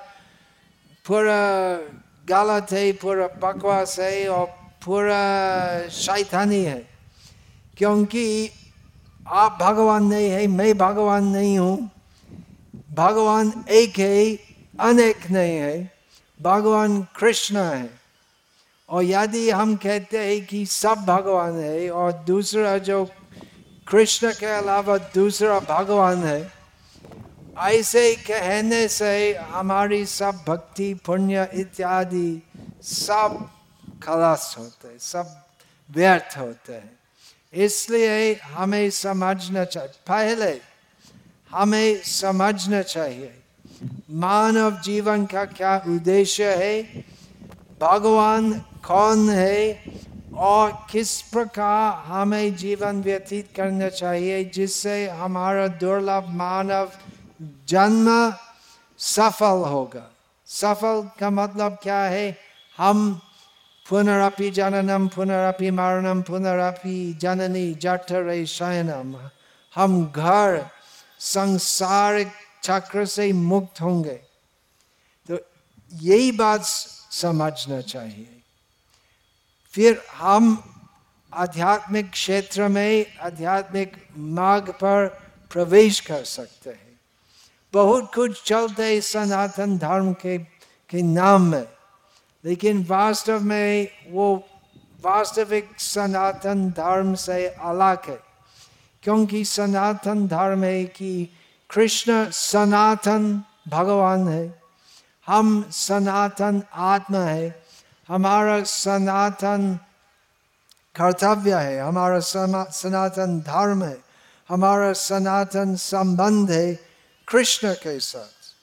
पूरा 1.07 1.77
गलत 2.29 2.71
है, 2.71 2.91
पूरा 2.91 3.27
बकवास 3.27 3.99
है 3.99 4.27
और 4.27 4.45
पूरा 4.85 5.21
शैतानी 5.89 6.63
है। 6.63 6.87
क्योंकि 7.77 8.49
आप 9.27 9.57
भगवान 9.61 10.03
नहीं 10.03 10.29
है, 10.29 10.47
मैं 10.47 10.77
भगवान 10.77 11.23
नहीं 11.23 11.59
हूँ। 11.59 11.89
भगवान 12.93 13.65
एक 13.69 13.99
है 13.99 14.50
अनेक 14.79 15.31
नहीं 15.31 15.57
है। 15.57 15.91
भगवान 16.41 17.01
कृष्ण 17.01 17.57
है। 17.57 18.01
और 18.89 19.03
यदि 19.03 19.49
हम 19.49 19.75
कहते 19.75 20.17
हैं 20.17 20.45
कि 20.45 20.65
सब 20.65 20.95
भगवान 20.95 21.59
है 21.59 21.91
और 21.91 22.11
दूसरा 22.11 22.77
जो 22.77 23.05
कृष्ण 23.87 24.33
के 24.33 24.45
अलावा 24.45 24.97
दूसरा 24.97 25.59
भगवान 25.59 26.23
है, 26.23 26.51
ऐसे 27.57 28.15
कहने 28.15 28.87
से 28.87 29.33
हमारी 29.35 30.05
सब 30.05 30.43
भक्ति, 30.47 30.93
पुण्य 30.93 31.49
इत्यादि 31.53 32.43
सब 32.81 33.49
खलास 34.03 34.55
होते 34.59 34.87
हैं, 34.87 34.99
सब 34.99 35.45
व्यर्थ 35.91 36.37
होते 36.37 36.73
हैं। 36.73 36.99
इसलिए 37.53 38.33
हमें 38.33 38.89
समझना 38.89 39.65
चाहिए 39.65 39.93
पहले 40.07 40.61
हमें 41.51 42.01
समझना 42.03 42.81
चाहिए 42.81 43.40
मानव 44.11 44.81
जीवन 44.81 45.25
का 45.25 45.45
क्या 45.45 45.83
उद्देश्य 45.87 46.55
है? 46.55 46.83
भगवान 47.81 48.53
कौन 48.87 49.29
है? 49.29 49.83
और 50.35 50.85
किस 50.91 51.21
प्रकार 51.21 52.03
हमें 52.05 52.55
जीवन 52.55 53.01
व्यतीत 53.01 53.49
करना 53.55 53.89
चाहिए, 53.89 54.43
जिससे 54.43 55.09
हमारा 55.09 55.67
दुर्लभ 55.67 56.25
मानव 56.27 56.91
जन्म 57.67 58.33
सफल 58.97 59.69
होगा? 59.69 60.11
सफल 60.45 61.09
का 61.19 61.29
मतलब 61.29 61.77
क्या 61.83 61.99
है? 61.99 62.37
हम 62.77 63.21
पुनरपि 63.89 64.51
जननम 64.51 65.07
पुनरपि 65.07 65.71
मरणम 65.71 66.21
पुनरपि 66.21 67.13
जननी 67.21 67.73
जठरे 67.73 68.45
शयनम। 68.45 69.29
हम 69.75 70.05
घर, 70.05 70.65
संसारिक 71.19 72.31
चक्र 72.63 73.05
से 73.05 73.33
मुक्त 73.33 73.81
होंगे। 73.81 74.19
तो 75.31 75.39
यही 75.93 76.31
बात 76.31 76.61
समझना 77.11 77.81
चाहिए। 77.81 78.41
फिर 79.71 80.05
हम 80.15 80.63
आध्यात्मिक 81.33 82.11
क्षेत्र 82.11 82.67
में 82.67 83.17
आध्यात्मिक 83.17 84.07
मार्ग 84.17 84.69
पर 84.69 85.07
प्रवेश 85.51 85.99
कर 85.99 86.23
सकते 86.23 86.69
हैं। 86.69 86.99
बहुत 87.73 88.13
कुछ 88.15 88.43
चलते 88.43 89.01
सनातन 89.01 89.77
धर्म 89.77 90.13
के 90.13 90.37
के 90.89 91.01
नाम 91.01 91.41
में। 91.41 91.67
लेकिन 92.45 92.85
वास्तव 92.85 93.39
में 93.39 93.87
वो 94.09 94.47
वास्तविक 95.01 95.69
सनातन 95.79 96.69
धर्म 96.71 97.15
से 97.15 97.47
अलग 97.47 98.09
है। 98.09 98.19
क्योंकि 99.03 99.45
सनातन 99.45 100.27
धर्म 100.27 100.63
है 100.63 100.85
कि 100.85 101.29
कृष्ण 101.71 102.29
सनातन 102.29 103.43
भगवान 103.67 104.27
है 104.27 104.61
हम 105.27 105.65
सनातन 105.71 106.63
आत्मा 106.73 107.19
है 107.19 107.63
हमारा 108.07 108.63
सनातन 108.63 109.79
कर्तव्य 110.95 111.55
है 111.55 111.79
हमारा 111.79 112.19
सनातन 112.19 113.39
धर्म 113.39 113.83
है 113.83 113.97
हमारा 114.49 114.93
सनातन 114.93 115.75
संबंध 115.75 116.51
है 116.51 116.73
कृष्ण 117.27 117.73
के 117.73 117.99
साथ 117.99 118.53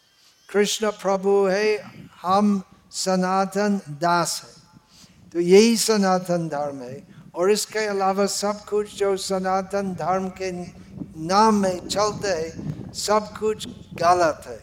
कृष्ण 0.52 0.90
प्रभु 0.90 1.46
है 1.46 1.92
हम 2.22 2.62
सनातन 2.90 3.80
दास 3.88 4.42
है 4.44 5.30
तो 5.30 5.40
यही 5.40 5.76
सनातन 5.76 6.48
धर्म 6.48 6.82
है। 6.82 7.06
और 7.34 7.50
इसके 7.50 7.86
अलावा 7.86 8.26
सब 8.26 8.64
कुछ 8.64 8.98
जो 8.98 9.16
सनातन 9.16 9.94
धर्म 9.94 10.28
के 10.28 10.52
नाम 11.18 11.54
में 11.54 11.88
चलते 11.88 12.50
सब 12.94 13.36
कुछ 13.38 13.68
गलत 13.94 14.42
है। 14.46 14.60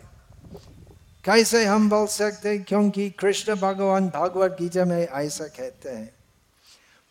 कैसे 1.23 1.65
हम 1.65 1.89
बोल 1.89 2.07
सकते 2.07 2.49
हैं, 2.49 2.63
क्योंकि 2.63 3.09
कृष्ण 3.09 3.55
भगवान 3.55 4.07
भगवत 4.07 4.57
गीता 4.61 4.85
में 4.85 5.07
ऐसा 5.07 5.45
कहते 5.45 5.89
हैं। 5.89 6.13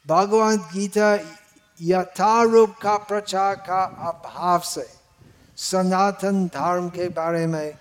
भगवत 0.07 0.69
गीता 0.75 1.19
यथारूप 1.83 2.75
का 2.83 2.97
प्रचार 2.97 3.55
का 3.55 3.83
अभाव 3.85 4.61
से 4.61 4.87
सनातन 5.57 6.47
धर्म 6.47 6.89
के 6.89 7.09
बारे 7.09 7.47
में 7.47 7.75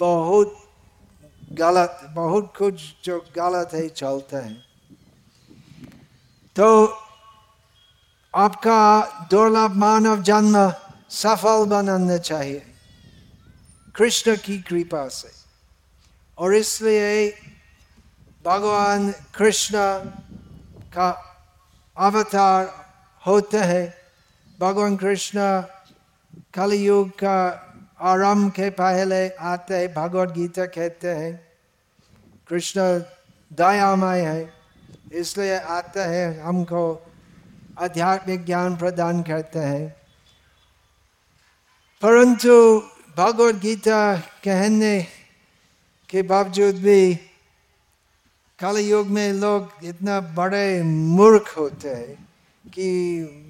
बहुत 0.00 0.56
गलत, 1.52 2.00
बहुत 2.10 2.52
कुछ 2.58 2.80
जो 3.04 3.24
गलत 3.36 3.70
है, 3.74 3.88
चलते 3.88 4.36
हैं। 4.36 4.64
तो 6.56 6.98
आपका 8.34 9.04
दुर्लभ 9.30 9.72
मानव 9.76 10.22
जन्म 10.22 10.72
सफल 11.12 11.64
बनाना 11.68 12.16
चाहिए 12.18 12.62
कृष्ण 13.94 14.36
की 14.36 14.58
कृपा 14.68 15.06
से 15.08 15.30
और 16.38 16.54
इसलिए 16.54 17.28
भगवान 18.44 19.10
कृष्ण 19.36 19.78
का 20.94 21.10
अवतार 21.96 22.72
होते 23.22 23.58
हैं 23.58 23.86
भगवान 24.58 24.96
कृष्ण 24.96 25.40
कलयुग 26.54 27.10
का 27.18 27.38
आरंभ 28.02 28.50
के 28.52 28.70
पहले 28.74 29.28
आते 29.46 29.74
हैं 29.74 29.92
भगवत 29.94 30.30
गीता 30.34 30.66
कहते 30.66 31.08
हैं 31.08 31.32
कृष्ण 32.48 32.80
दयामय 33.50 34.20
है 34.20 34.52
इसलिए 35.14 35.58
आते 35.70 36.00
हैं 36.08 36.28
हमको 36.42 36.82
आध्यात्मिक 37.80 38.44
ज्ञान 38.44 38.76
प्रदान 38.76 39.22
करते 39.22 39.58
हैं 39.58 40.01
परंतु 42.02 42.82
भगवत 43.16 43.54
गीता 43.54 44.16
कहने 44.16 45.06
के 46.08 46.22
बावजूद 46.22 46.74
भी 46.74 47.14
कल 48.58 48.78
युग 48.78 49.06
में 49.06 49.32
लोग 49.32 49.70
इतना 49.84 50.20
बड़े 50.20 50.82
मूर्ख 50.82 51.58
होते 51.58 51.88
हैं 51.88 52.28
कि 52.74 52.88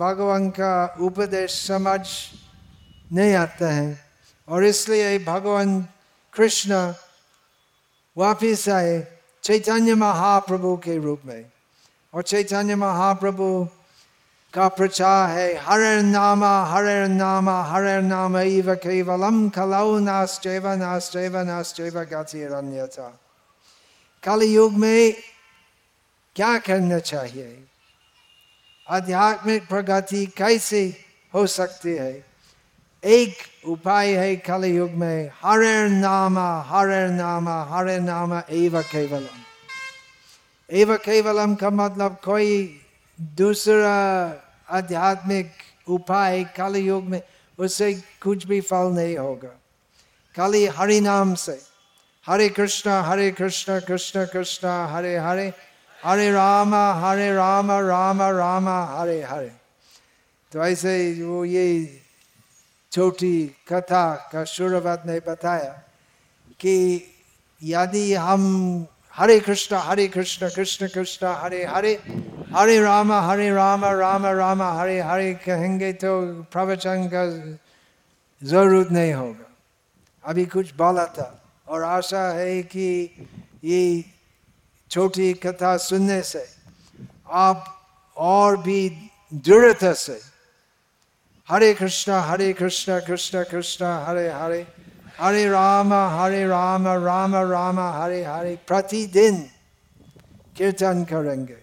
भगवान 0.01 0.51
का 0.51 0.97
उपदेश 1.01 1.51
समझ 1.67 2.01
नहीं 3.13 3.35
आता 3.35 3.73
है। 3.73 4.05
और 4.49 4.65
इसलिए 4.65 5.19
भगवान 5.19 5.87
कृष्ण 6.33 6.95
वापिस 8.17 8.69
आए 8.69 9.19
चैतन्य 9.43 9.95
महाप्रभु 9.95 10.77
के 10.77 10.99
रूप 10.99 11.23
में। 11.25 11.45
और 12.15 12.23
चैतन्य 12.23 12.75
महाप्रभु 12.75 13.69
का 14.55 14.69
प्रचार 14.69 15.31
है। 15.31 15.57
हरे 15.57 16.03
नाम 16.03 16.45
हरे 16.45 17.09
नाम 17.09 17.51
हरे 17.51 18.03
नाम, 18.03 18.39
इव 18.39 18.75
केवलम 18.75 19.49
कलौ 19.49 19.99
नास्चैव 19.99 20.69
नास्चैव 20.69 21.39
नास्चैव 21.39 22.01
गतिरन्यथा। 22.01 23.21
कल 24.25 24.43
युग 24.43 24.73
में 24.73 25.15
क्या 26.37 26.59
करना 26.59 26.99
चाहिए? 26.99 27.65
आध्यात्मिक 28.89 29.69
प्रगति 29.69 30.27
कैसे 30.27 31.05
हो 31.35 31.47
सकती 31.47 31.91
है? 31.91 32.25
एक 33.05 33.37
उपाय 33.69 34.13
है 34.13 34.37
कल 34.37 34.65
युग 34.65 34.91
में, 34.91 35.31
हरे 35.43 35.89
नाम 35.89 36.39
हरे 36.39 37.09
नाम 37.09 37.49
हरे 37.49 37.99
नाम 37.99 38.43
एव 38.51 38.83
केवलम। 38.83 39.41
एव 40.71 40.97
केवलम 40.97 41.55
का 41.55 41.71
मतलब 41.71 42.17
कोई 42.25 42.79
दूसरा 43.23 43.97
आध्यात्मिक 44.69 45.51
उपाय 45.89 46.45
कल 46.45 46.77
युग 46.77 47.05
में, 47.05 47.23
उससे 47.59 47.95
कुछ 48.23 48.47
भी 48.47 48.61
फल 48.61 48.93
नहीं 48.93 49.17
होगा। 49.17 49.49
खाली 50.37 50.67
हरि 50.67 51.01
नाम 51.01 51.35
से, 51.35 51.61
हरे 52.27 52.49
कृष्ण 52.49 52.91
हरे 52.91 53.31
कृष्ण 53.31 53.81
कृष्ण 53.81 54.25
कृष्ण, 54.27 54.69
हरे 54.69 55.17
हरे 55.17 55.53
हरे 56.05 56.33
राम 56.33 56.75
हरे 56.75 57.35
राम 57.35 57.73
राम 57.73 58.23
राम, 58.23 58.69
हरे 58.69 59.23
हरे। 59.23 59.53
तो 60.53 60.65
ऐसे 60.67 61.23
वो 61.25 61.45
ये 61.45 62.01
छोटी 62.93 63.57
कथा 63.69 64.31
का 64.33 64.45
शुरुआत 64.45 65.03
ने 65.07 65.19
बताया 65.21 65.73
कि 66.61 66.75
यदि 67.63 68.15
हम 68.15 68.87
हरे 69.15 69.41
कृष्ण 69.41 69.77
हरे 69.77 70.09
कृष्ण 70.09 70.49
कृष्ण 70.49 70.89
कृष्ण, 70.89 71.27
हरे 71.27 71.65
हरे 71.65 71.95
हरे 72.55 72.79
राम 72.81 73.13
हरे 73.13 73.51
राम 73.51 73.85
राम 73.85 74.27
राम 74.29 74.63
हरे 74.63 74.99
हरे 75.01 75.33
कहेंगे 75.45 75.93
तो 75.95 76.11
प्रवचन 76.53 77.09
का 77.09 77.25
ज़रूरत 78.43 78.91
नहीं 78.93 79.13
होगा 79.13 79.49
अभी 80.25 80.45
कुछ 80.47 80.75
बोला 80.77 81.05
था 81.17 81.29
और 81.67 81.83
आशा 81.83 82.27
है 82.33 82.63
कि 82.69 82.89
ये 83.65 83.81
छोटी 84.91 85.33
कथा 85.41 85.77
सुनने 85.79 86.21
से 86.23 86.45
आप 87.45 87.65
और 88.17 88.57
भी 88.63 88.81
दृढ़ता 89.33 89.93
से 89.97 90.21
हरे 91.49 91.73
कृष्णा 91.75 92.21
हरे 92.21 92.53
कृष्णा 92.53 92.99
कृष्ण 93.01 93.43
कृष्ण 93.51 93.97
हरे 94.07 94.29
हरे 94.31 94.67
हरे 95.21 95.49
राम 95.49 95.95
हरे 96.19 96.47
राम 96.49 96.89
राम 97.07 97.37
राम 97.53 97.81
हरे 97.81 98.23
हरे 98.25 98.57
प्रतिदिन 98.69 99.43
कीर्तन 100.57 101.05
करेंगे 101.05 101.62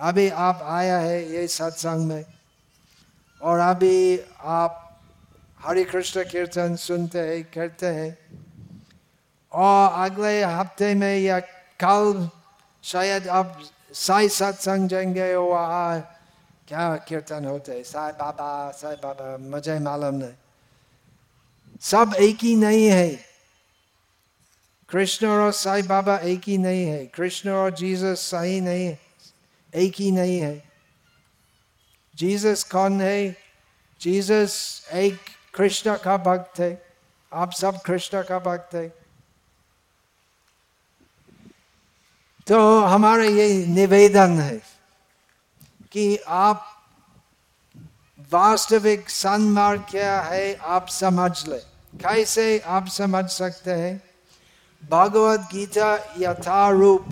अभी 0.00 0.28
आप 0.28 0.60
आया 0.62 0.98
है 0.98 1.32
ये 1.32 1.46
सत्संग 1.48 2.06
में, 2.08 2.24
और 3.40 3.58
अभी 3.58 4.20
आप 4.40 5.00
हरे 5.60 5.84
कृष्ण 5.84 6.24
कीर्तन 6.24 6.76
सुनते 6.76 7.18
हैं, 7.18 7.44
करते 7.44 7.86
हैं। 7.86 8.18
और 9.52 10.10
अगले 10.10 10.42
हफ़्ते 10.44 10.94
में 10.94 11.18
या 11.18 11.40
कल 11.80 12.28
शायद 12.82 13.28
आप 13.28 13.60
साई 13.92 14.28
सत्संग 14.28 14.88
जाएँगे, 14.88 15.34
वहाँ 15.34 16.00
क्या 16.68 16.96
कीर्तन 16.96 17.44
होते 17.44 17.72
है? 17.72 17.82
साई 17.84 18.12
बाबा 18.12 18.70
साई 18.70 18.96
बाबा, 18.96 19.36
मुझे 19.36 19.78
मालूम 19.78 20.14
नहीं। 20.14 20.32
सब 21.80 22.14
एक 22.20 22.38
ही 22.42 22.56
नहीं 22.56 22.86
है। 22.86 23.08
कृष्ण 24.88 25.26
और 25.26 25.52
साई 25.52 25.82
बाबा 25.82 26.18
एक 26.18 26.42
ही 26.46 26.58
नहीं 26.58 26.86
है। 26.86 27.06
कृष्ण 27.06 27.50
और 27.50 27.70
जीसस 27.70 28.30
सही 28.30 28.60
नहीं 28.60 28.86
है। 28.86 29.09
एक 29.74 29.94
ही 29.98 30.10
नहीं 30.10 30.40
है। 30.40 30.70
जीसस 32.14 32.64
कौन 32.64 33.00
है? 33.00 33.36
जीसस 34.00 34.82
एक 34.92 35.20
कृष्ण 35.54 35.96
का 35.96 36.16
भक्त 36.16 36.60
है। 36.60 36.86
आप 37.32 37.52
सब 37.52 37.82
कृष्ण 37.82 38.22
का 38.22 38.38
भक्त 38.38 38.74
है। 38.74 38.88
तो 42.46 42.80
हमारा 42.80 43.24
ये 43.24 43.66
निवेदन 43.66 44.40
है 44.40 44.62
कि 45.92 46.16
आप 46.16 46.66
वास्तविक 48.32 49.10
सन्मार्ग 49.10 49.84
क्या 49.90 50.20
है, 50.20 50.54
आप 50.54 50.88
समझ 50.88 51.48
ले। 51.48 51.58
कैसे 51.98 52.58
आप 52.58 52.88
समझ 52.88 53.30
सकते 53.30 53.70
हैं? 53.70 54.02
भगवत 54.90 55.40
गीता 55.40 56.14
यथारूप 56.18 57.06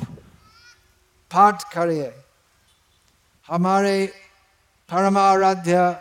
पाठ 1.33 1.75
करिए। 1.75 2.15
हमारे 3.51 4.07
परमाराध्य 4.90 5.96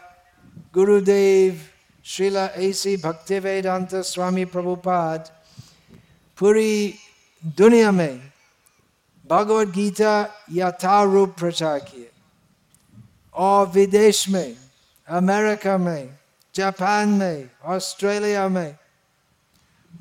गुरुदेव 0.74 1.62
श्रीला 2.06 2.46
ऐसी 2.46 2.98
भक्ति 2.98 3.40
वेदांत 3.40 3.96
स्वामी 3.96 4.46
प्रभुपाद 4.46 5.32
पूरी 6.40 6.94
दुनिया 7.46 7.92
में 7.92 8.32
भगवत 9.30 9.68
गीता 9.68 10.44
यथारूप 10.52 11.36
प्रचार 11.40 11.80
किए। 11.80 12.10
और 13.34 13.68
विदेश 13.68 14.30
में, 14.30 14.58
अमेरिका 15.08 15.78
में, 15.78 16.18
जापान 16.56 17.10
में, 17.10 17.50
ऑस्ट्रेलिया 17.64 18.48
में, 18.48 18.78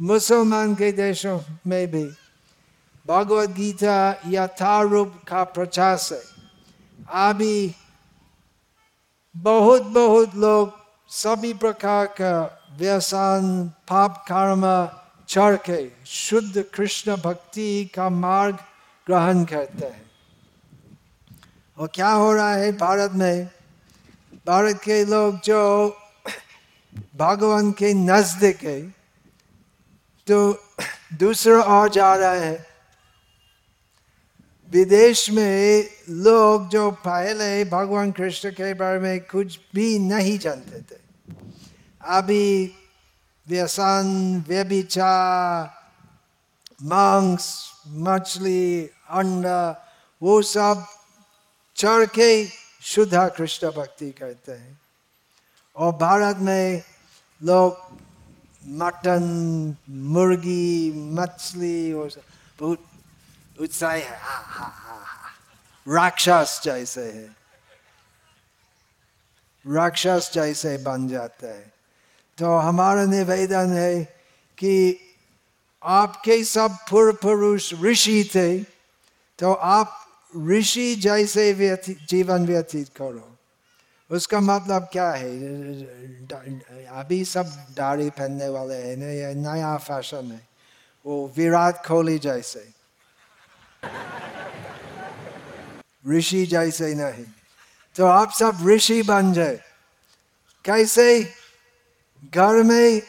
मुसलमान 0.01 0.75
के 0.75 0.93
देशों 0.93 1.41
में 1.67 1.91
भी 1.91 2.05
भगवत 3.07 3.51
गीता 3.51 4.21
यथारूप 4.27 5.21
का 5.29 5.45
प्रचार 5.45 5.97
से 5.97 6.36
अभी 7.09 7.75
बहुत 9.35 9.83
बहुत 9.83 10.35
लोग 10.35 10.73
सभी 11.11 11.53
प्रकार 11.55 12.07
का 12.07 12.33
व्यसन, 12.79 13.71
पाप 13.89 14.25
कर्म 14.29 14.65
चढ़ 15.29 15.57
के 15.71 15.91
शुद्ध 16.07 16.65
कृष्ण 16.75 17.17
भक्ति 17.17 17.85
का 17.95 18.09
मार्ग 18.11 18.57
ग्रहण 19.07 19.45
करते 19.45 19.87
हैं। 19.87 20.11
और 21.79 21.89
क्या 21.95 22.11
हो 22.11 22.33
रहा 22.33 22.53
है 22.53 22.73
भारत 22.73 23.13
में? 23.13 23.47
भारत 24.47 24.81
के 24.85 25.05
लोग 25.05 25.41
जो 25.41 25.89
भगवान 27.17 27.73
के 27.73 27.93
नज़दीक 27.95 28.63
है 28.65 28.81
तो 30.27 30.53
दूसरा 31.15 31.61
और 31.61 31.89
जा 31.89 32.15
रहा 32.15 32.31
है। 32.31 32.66
विदेश 34.73 35.31
में 35.31 35.91
लोग 36.09 36.69
जो 36.69 36.91
पहले 36.91 37.65
भगवान 37.65 38.13
कृष्ण 38.13 38.51
के 38.51 38.75
बारे 38.75 38.99
में 38.99 39.21
कुछ 39.21 39.61
भी 39.75 39.99
नहीं 39.99 40.39
जानते 40.39 40.81
थे। 40.81 40.99
अभी 42.03 42.75
व्यसन 43.49 44.45
व्यभिचार 44.49 45.77
मांस, 46.83 47.73
मछली, 47.89 48.83
अंडा, 49.11 49.89
वो 50.23 50.43
सब 50.43 50.87
चढ़ 51.77 52.07
के 52.07 52.47
शुद्धा 52.83 53.29
कृष्ण 53.29 53.71
भक्ति 53.71 54.11
करते 54.11 54.53
हैं। 54.53 54.81
और 55.77 55.93
भारत 55.93 56.37
में 56.37 56.83
लोग 57.43 57.77
मटन, 58.67 59.77
मुर्गी, 59.91 60.93
मछली 60.97 61.93
और 61.93 62.11
बहुत 62.61 62.85
उत्साह 63.61 63.93
है। 63.93 64.19
हा 64.21 64.37
हा 64.37 64.67
हा 64.67 64.95
हा। 64.95 65.95
राक्षस 65.95 66.61
जैसे 66.65 67.05
है। 67.13 67.37
राक्षस 69.65 70.31
जैसे 70.35 70.79
बन 70.79 71.09
जाता 71.09 71.49
है। 71.49 71.73
तो 72.39 72.57
हमारा 72.57 73.05
निवेदन 73.05 73.73
है 73.73 74.05
कि 74.59 75.01
आपके 75.83 76.45
सब 76.45 76.71
पूर्व 76.91 77.17
पुरुष 77.17 77.75
ऋषि 77.83 78.31
थे 78.35 78.59
तो 79.39 79.53
आप 79.53 79.99
ऋषि 80.49 80.95
जैसे 80.97 81.53
व्यतीत 81.53 81.99
जीवन 82.09 82.47
व्यतीत 82.47 82.89
करो। 82.89 83.37
उसका 84.11 84.41
मतलब 84.41 84.89
क्या 84.93 85.11
है? 85.11 85.31
अभी 86.87 87.25
सब 87.25 87.47
दाढ़ी 87.77 88.11
पहनने 88.11 88.49
वाले 88.49 88.75
हैं 88.75 89.35
नया 89.35 89.77
फ़ैशन 89.77 90.33
है। 90.33 90.49
वो 91.07 91.33
विराट 91.37 91.87
कोहली 91.87 92.19
जैसे। 92.19 92.76
ऋषि 96.11 96.47
जैसे 96.47 96.95
नहीं। 96.95 97.25
तो 97.97 98.07
आप 98.07 98.31
सब 98.31 98.59
ऋषि 98.67 99.03
बन 99.03 99.33
जाए। 99.33 99.61
कैसे? 100.65 101.33
घर 102.35 102.63
में 102.63 103.03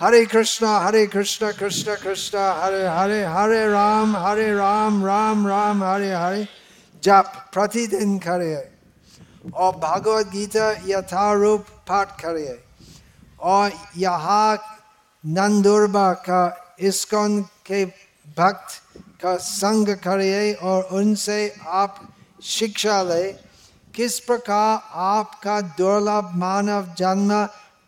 हरे 0.00 0.26
कृष्णा 0.26 0.78
हरे 0.78 1.06
कृष्णा, 1.06 1.52
कृष्ण 1.52 1.96
कृष्ण, 1.96 2.38
हरे 2.38 2.86
हरे 2.86 3.24
हरे 3.24 3.68
राम 3.68 4.16
हरे 4.16 4.56
राम 4.56 5.06
राम 5.06 5.46
राम, 5.46 5.84
हरे 5.84 6.14
हरे, 6.14 6.48
जप 7.02 7.50
प्रतिदिन 7.52 8.18
करे। 8.18 8.70
और 9.54 9.76
भागवत 9.76 10.26
गीता 10.26 10.70
यथारूप 10.70 11.60
पाठ 11.60 12.20
करे। 12.20 12.64
और 13.40 13.72
यहाँ 13.96 14.78
नंदुर्बा 15.26 16.12
का 16.12 16.74
इसकोन 16.80 17.42
के 17.42 17.84
भक्त 18.38 18.83
का 19.24 19.36
संग 19.36 19.88
करिए 19.96 20.52
और 20.54 20.82
उनसे 20.92 21.54
आप 21.66 22.16
शिक्षा 22.42 23.02
ले। 23.02 23.32
किस 23.94 24.18
प्रकार 24.20 24.80
आपका 24.92 25.60
दुर्लभ 25.60 26.30
मानव 26.34 26.94
जन्म 26.98 27.32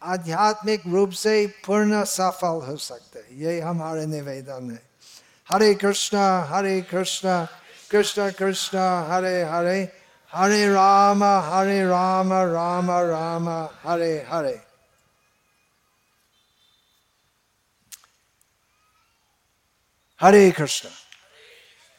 आध्यात्मिक 0.02 0.82
रूप 0.86 1.10
से 1.10 1.34
पूर्ण 1.66 2.04
सफल 2.04 2.60
हो 2.66 2.76
सकते 2.76 3.24
ये 3.36 3.60
हमारे 3.60 4.06
निवेदन 4.06 4.70
है। 4.70 4.82
हरे 5.48 5.74
कृष्णा 5.74 6.26
हरे 6.50 6.80
कृष्णा, 6.82 7.36
कृष्ण 7.90 8.30
कृष्ण, 8.30 8.78
हरे 9.10 9.42
हरे 9.44 9.80
हरे 10.32 10.66
राम 10.72 11.24
हरे 11.24 11.80
राम 11.86 12.32
राम 12.32 12.90
राम, 12.90 13.48
हरे 13.82 14.14
हरे। 14.30 14.60
हरे 20.20 20.50
कृष्ण। 20.50 20.88